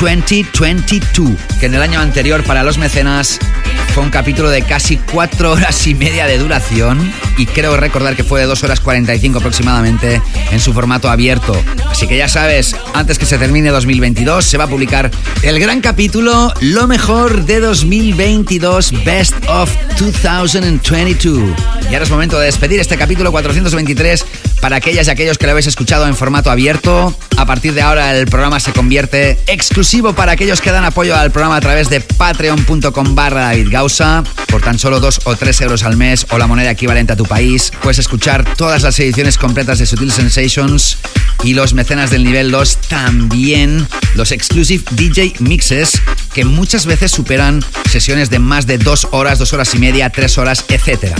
[0.00, 1.30] 2022,
[1.60, 3.38] que en el año anterior para los mecenas
[3.94, 8.24] fue un capítulo de casi cuatro horas y media de duración y creo recordar que
[8.24, 11.56] fue de 2 horas 45 aproximadamente en su formato abierto.
[11.88, 15.12] Así que ya sabes, antes que se termine 2022 se va a publicar
[15.42, 21.50] el gran capítulo Lo mejor de 2022 Best of 2022.
[21.82, 24.24] Y ahora es momento de despedir este capítulo 423
[24.60, 27.16] para aquellas y aquellos que lo habéis escuchado en formato abierto.
[27.36, 31.30] A partir de ahora el programa se convierte exclusivo para aquellos que dan apoyo al
[31.30, 33.52] programa a través de patreon.com barra.
[34.48, 37.24] Por tan solo 2 o 3 euros al mes o la moneda equivalente a tu
[37.24, 40.98] país, puedes escuchar todas las ediciones completas de Sutil Sensations
[41.42, 46.00] y los mecenas del nivel 2 también los exclusive DJ mixes
[46.34, 50.38] que muchas veces superan sesiones de más de 2 horas, 2 horas y media, 3
[50.38, 51.16] horas, etcétera.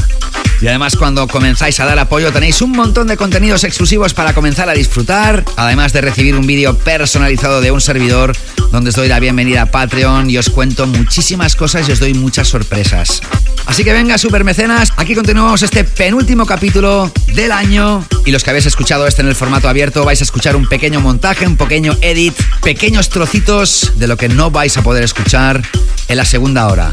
[0.61, 4.69] Y además cuando comenzáis a dar apoyo tenéis un montón de contenidos exclusivos para comenzar
[4.69, 8.37] a disfrutar, además de recibir un vídeo personalizado de un servidor
[8.73, 12.15] donde os doy la bienvenida a Patreon y os cuento muchísimas cosas y os doy
[12.15, 13.21] muchas sorpresas.
[13.67, 18.67] Así que venga, supermecenas, aquí continuamos este penúltimo capítulo del año y los que habéis
[18.67, 22.35] escuchado este en el formato abierto vais a escuchar un pequeño montaje, un pequeño edit,
[22.63, 25.63] pequeños trocitos de lo que no vais a poder escuchar
[26.09, 26.91] en la segunda hora.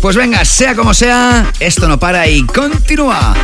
[0.00, 3.34] Pues venga, sea como sea, esto no para y continúa.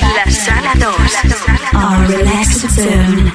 [0.00, 0.94] La Sala 2.
[1.74, 3.32] Our Relaxed Zone.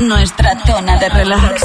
[0.00, 1.62] Nuestra zona de relax.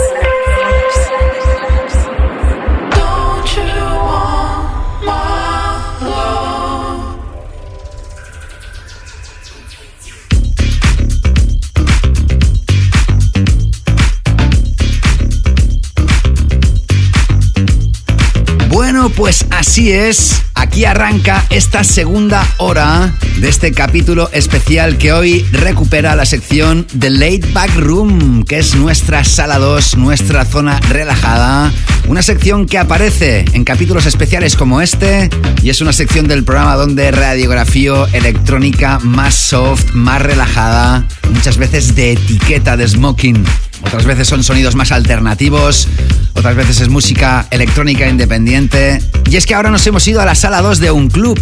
[18.97, 20.41] Bueno, pues así es.
[20.55, 27.11] Aquí arranca esta segunda hora de este capítulo especial que hoy recupera la sección The
[27.11, 31.71] Late Back Room, que es nuestra sala 2, nuestra zona relajada.
[32.07, 35.29] Una sección que aparece en capítulos especiales como este
[35.61, 41.93] y es una sección del programa donde radiografío electrónica más soft, más relajada, muchas veces
[41.93, 43.45] de etiqueta de smoking.
[43.81, 45.87] Otras veces son sonidos más alternativos,
[46.33, 49.01] otras veces es música electrónica independiente.
[49.29, 51.39] Y es que ahora nos hemos ido a la sala 2 de un club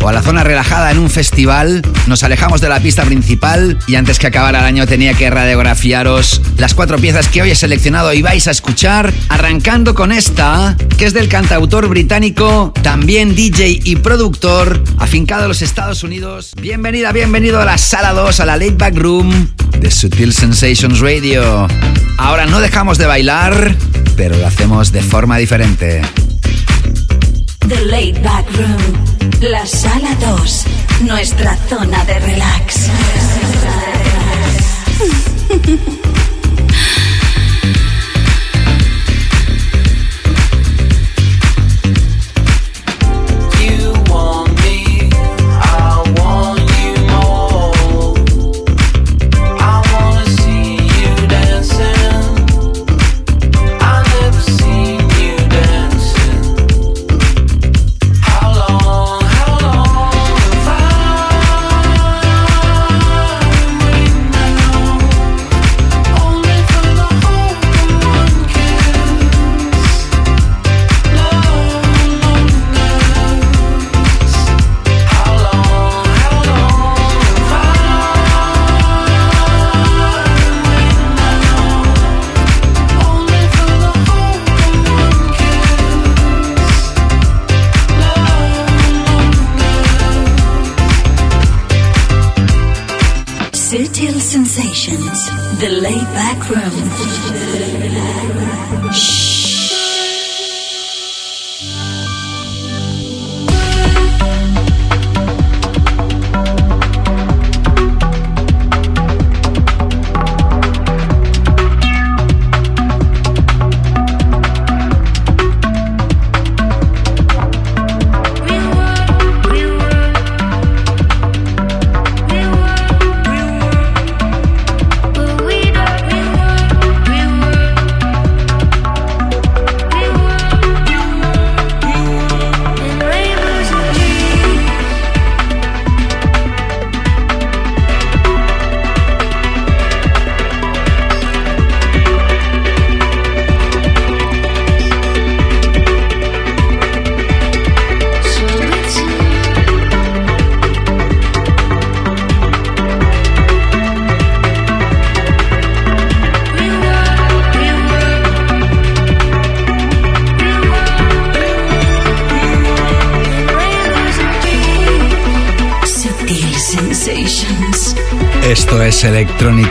[0.00, 3.94] o a la zona relajada en un festival, nos alejamos de la pista principal y
[3.94, 8.12] antes que acabara el año tenía que radiografiaros las cuatro piezas que hoy he seleccionado
[8.12, 13.96] y vais a escuchar, arrancando con esta, que es del cantautor británico, también DJ y
[13.96, 16.52] productor, afincado en los Estados Unidos.
[16.60, 19.48] Bienvenida, bienvenido a la sala 2, a la Late Back Room
[19.84, 21.68] de Sutil Sensations Radio.
[22.16, 23.76] Ahora no dejamos de bailar,
[24.16, 26.00] pero lo hacemos de forma diferente.
[27.68, 28.78] The Laid Back Room.
[29.42, 30.64] La Sala 2.
[31.02, 32.88] Nuestra zona de relax.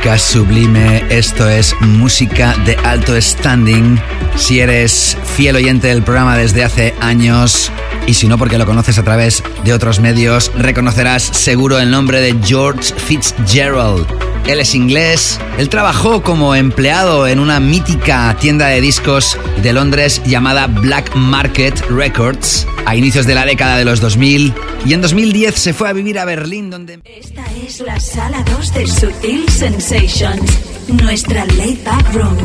[0.04, 3.98] Electrónica sublime, esto es música de alto standing.
[4.36, 7.72] Si eres fiel oyente del programa desde hace años,
[8.06, 12.20] y si no porque lo conoces a través de otros medios, reconocerás seguro el nombre
[12.20, 14.33] de George Fitzgerald.
[14.46, 20.22] Él es inglés, él trabajó como empleado en una mítica tienda de discos de Londres
[20.26, 24.54] llamada Black Market Records a inicios de la década de los 2000
[24.86, 27.00] y en 2010 se fue a vivir a Berlín donde...
[27.06, 32.38] Esta es la sala 2 de Sutil Sensations, nuestra laid back room,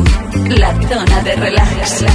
[0.49, 2.05] la zona de relax.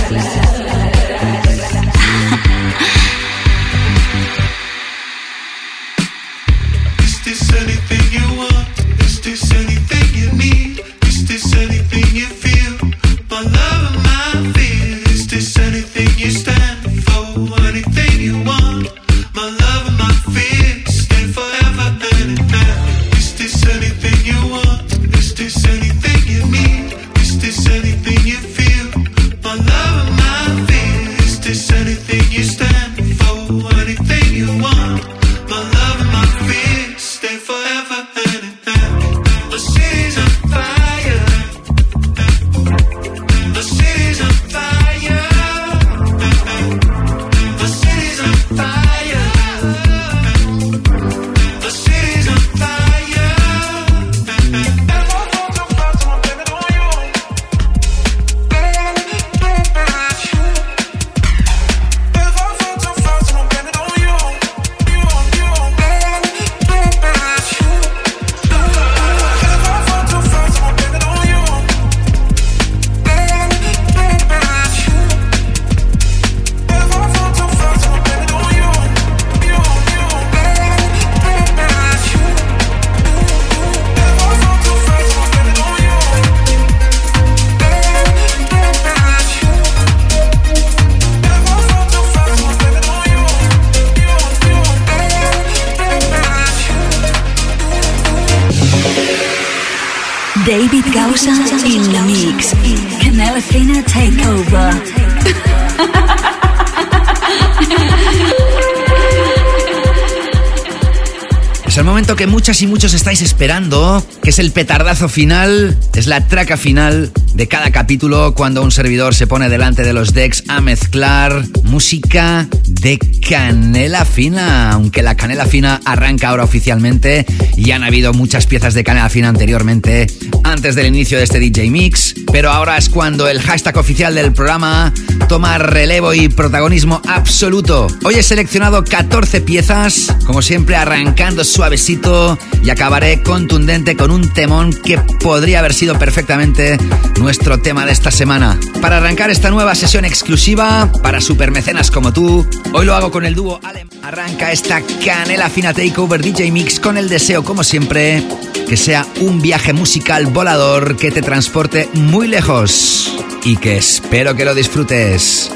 [112.54, 117.48] Muchas y muchos estáis esperando, que es el petardazo final, es la traca final de
[117.48, 122.98] cada capítulo cuando un servidor se pone delante de los decks a mezclar música de
[123.28, 127.26] canela fina, aunque la canela fina arranca ahora oficialmente
[127.56, 130.06] y han habido muchas piezas de canela fina anteriormente,
[130.44, 134.32] antes del inicio de este DJ Mix, pero ahora es cuando el hashtag oficial del
[134.32, 134.94] programa
[135.28, 137.86] toma relevo y protagonismo absoluto.
[138.04, 144.72] Hoy he seleccionado 14 piezas, como siempre arrancando suavecito y acabaré contundente con un temón
[144.72, 146.78] que podría haber sido perfectamente
[147.18, 148.58] nuestro tema de esta semana.
[148.80, 153.34] Para arrancar esta nueva sesión exclusiva para supermecenas como tú, hoy lo hago con el
[153.34, 153.88] dúo Alem.
[154.02, 158.22] Arranca esta canela fina takeover DJ Mix con el deseo, como siempre,
[158.68, 164.44] que sea un viaje musical volador que te transporte muy lejos y que espero que
[164.44, 165.50] lo disfrutes.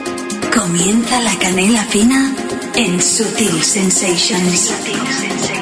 [0.54, 2.34] Comienza la canela fina
[2.74, 5.57] en Sutil Sensations.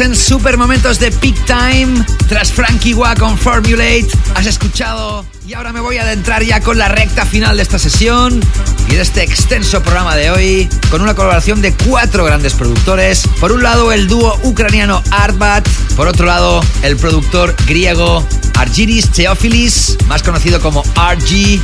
[0.00, 2.04] En super momentos de peak time.
[2.28, 5.24] Tras Frankie Wah con Formulate, has escuchado.
[5.46, 8.40] Y ahora me voy a adentrar ya con la recta final de esta sesión
[8.88, 13.26] y de este extenso programa de hoy, con una colaboración de cuatro grandes productores.
[13.40, 15.66] Por un lado, el dúo ucraniano Artbat.
[15.96, 18.24] Por otro lado, el productor griego
[18.56, 21.60] Argyris Theophilis, más conocido como RG.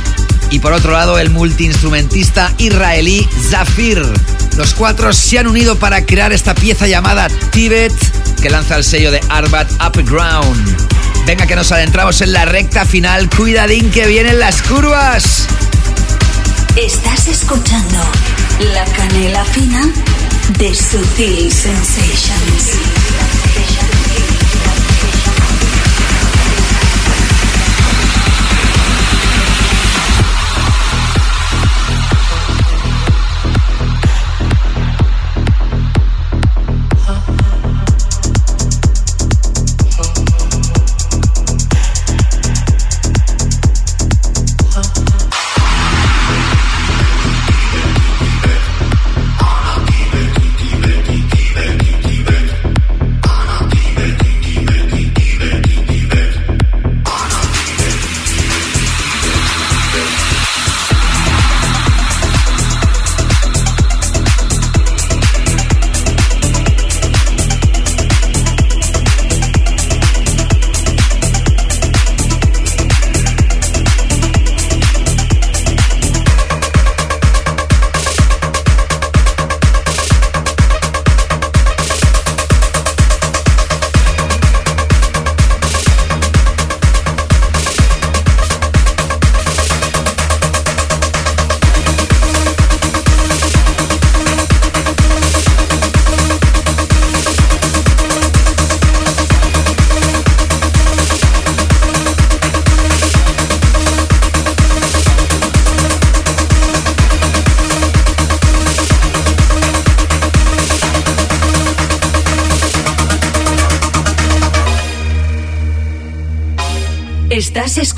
[0.51, 4.03] Y por otro lado, el multiinstrumentista israelí Zafir.
[4.57, 7.93] Los cuatro se han unido para crear esta pieza llamada Tibet,
[8.45, 10.77] que lanza el sello de Arbat Upground.
[11.25, 13.27] Venga que nos adentramos en la recta final.
[13.27, 15.47] Cuidadín que vienen las curvas.
[16.75, 18.03] Estás escuchando
[18.59, 19.81] la canela fina
[20.59, 23.04] de Sutil Sensations.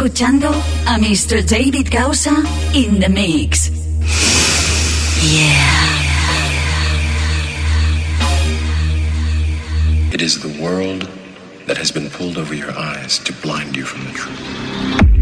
[0.07, 0.47] Escuchando
[0.85, 1.45] a Mr.
[1.45, 2.31] David Gausa
[2.73, 3.69] in the mix.
[5.21, 5.83] Yeah.
[10.13, 11.09] It is the world
[11.65, 15.16] that has been pulled over your eyes to blind you from the truth.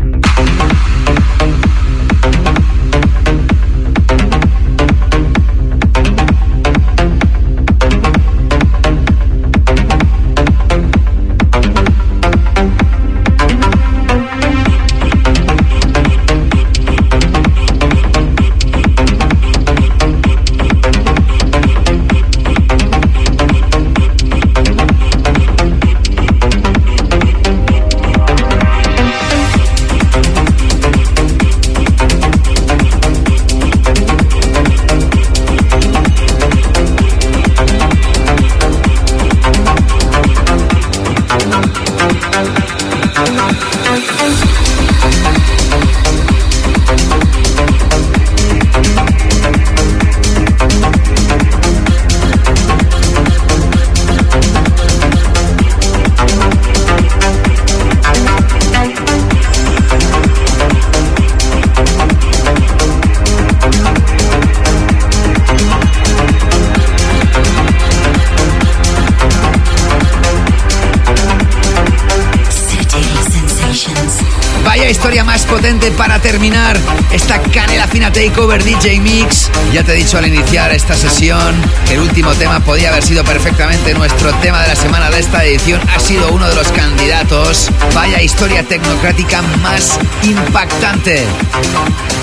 [76.35, 76.77] Terminar
[77.13, 79.49] esta canela fina takeover DJ Mix.
[79.71, 81.55] Ya te he dicho al iniciar esta sesión
[81.87, 85.45] que el último tema podía haber sido perfectamente nuestro tema de la semana de esta
[85.45, 85.79] edición.
[85.95, 87.69] Ha sido uno de los candidatos.
[87.93, 91.25] Vaya historia tecnocrática más impactante.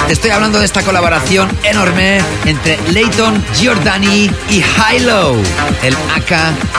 [0.09, 4.63] Te estoy hablando de esta colaboración enorme entre Leighton Giordani y
[4.95, 5.37] Hilo,
[5.83, 6.29] el AK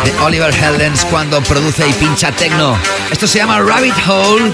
[0.03, 2.77] de Oliver Heldens cuando produce y pincha techno.
[3.11, 4.53] Esto se llama Rabbit Hole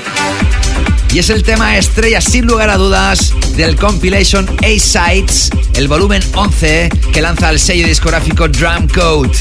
[1.12, 6.90] y es el tema estrella sin lugar a dudas del compilation A-Sides, el volumen 11
[7.12, 9.32] que lanza el sello discográfico Drum Code.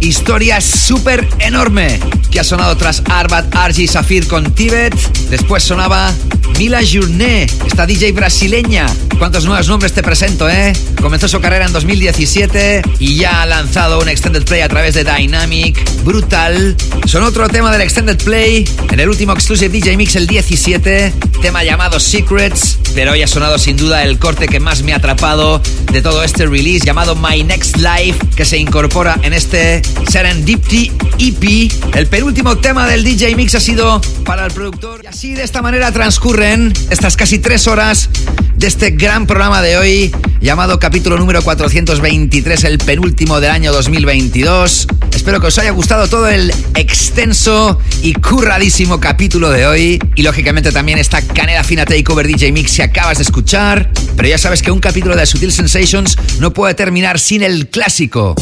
[0.00, 1.98] Historia súper enorme
[2.30, 4.94] que ha sonado tras Arbat Argy Safir con Tibet,
[5.28, 6.12] después sonaba
[6.56, 8.86] Mila Journé, esta DJ brasileña.
[9.18, 10.72] ¿Cuántos nuevos nombres te presento, eh?
[11.00, 15.04] Comenzó su carrera en 2017 y ya ha lanzado un extended play a través de
[15.04, 15.78] Dynamic.
[16.08, 16.74] Brutal.
[17.04, 21.12] Son otro tema del extended play en el último exclusive DJ Mix el 17,
[21.42, 24.96] tema llamado Secrets, pero hoy ha sonado sin duda el corte que más me ha
[24.96, 25.60] atrapado
[25.92, 31.70] de todo este release llamado My Next Life, que se incorpora en este Serendipity EP.
[31.94, 35.02] El penúltimo tema del DJ Mix ha sido para el productor.
[35.04, 38.08] Y así de esta manera transcurren estas casi tres horas
[38.56, 40.12] de este gran programa de hoy
[40.48, 44.86] llamado capítulo número 423, el penúltimo del año 2022.
[45.14, 50.72] Espero que os haya gustado todo el extenso y curradísimo capítulo de hoy y lógicamente
[50.72, 54.70] también esta canela fina takeover DJ Mix que acabas de escuchar, pero ya sabes que
[54.70, 58.34] un capítulo de Sutil Sensations no puede terminar sin el clásico.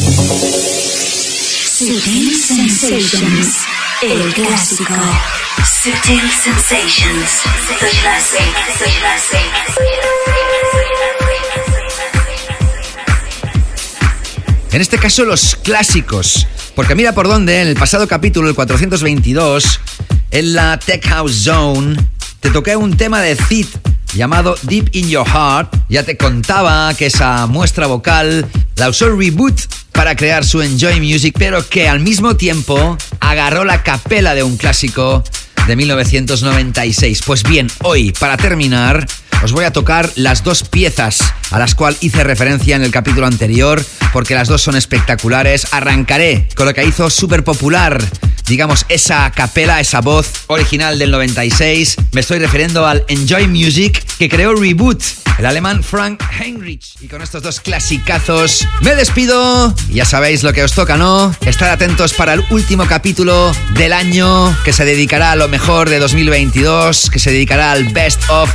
[1.77, 3.49] Sutil Sensations,
[4.03, 4.95] el clásico.
[5.83, 7.31] Sutil Sensations,
[14.77, 19.81] En este caso los clásicos, porque mira por dónde, en el pasado capítulo, el 422,
[20.33, 21.97] en la Tech House Zone,
[22.41, 23.69] te toqué un tema de Cid
[24.15, 25.75] llamado Deep in Your Heart.
[25.89, 29.59] Ya te contaba que esa muestra vocal la usó Reboot
[29.93, 34.59] para crear su Enjoy Music, pero que al mismo tiempo agarró la capela de un
[34.59, 35.25] clásico
[35.67, 37.23] de 1996.
[37.25, 39.07] Pues bien, hoy, para terminar,
[39.43, 43.27] os voy a tocar las dos piezas a las cuales hice referencia en el capítulo
[43.27, 45.69] anterior, porque las dos son espectaculares.
[45.73, 48.03] Arrancaré con lo que hizo súper popular,
[48.47, 51.97] digamos, esa capela, esa voz original del 96.
[52.13, 55.03] Me estoy refiriendo al Enjoy Music que creó Reboot,
[55.39, 56.97] el alemán Frank Heinrich.
[57.01, 59.75] Y con estos dos clasicazos me despido.
[59.91, 61.35] Ya sabéis lo que os toca, ¿no?
[61.45, 65.99] Estar atentos para el último capítulo del año que se dedicará a lo mejor de
[65.99, 68.51] 2022, que se dedicará al Best of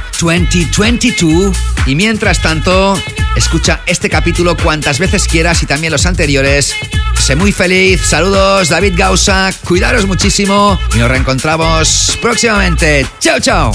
[0.71, 1.55] 2022.
[1.85, 2.99] Y mientras tanto,
[3.35, 6.73] escucha este capítulo cuantas veces quieras y también los anteriores.
[7.19, 8.01] Sé muy feliz.
[8.01, 9.51] Saludos, David Gausa.
[9.65, 13.05] Cuidaros muchísimo y nos reencontramos próximamente.
[13.19, 13.71] Chao, chao.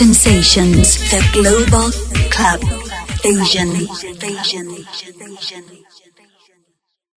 [0.00, 1.92] Sensations, the global
[2.30, 2.64] club.
[3.22, 3.86] Asian.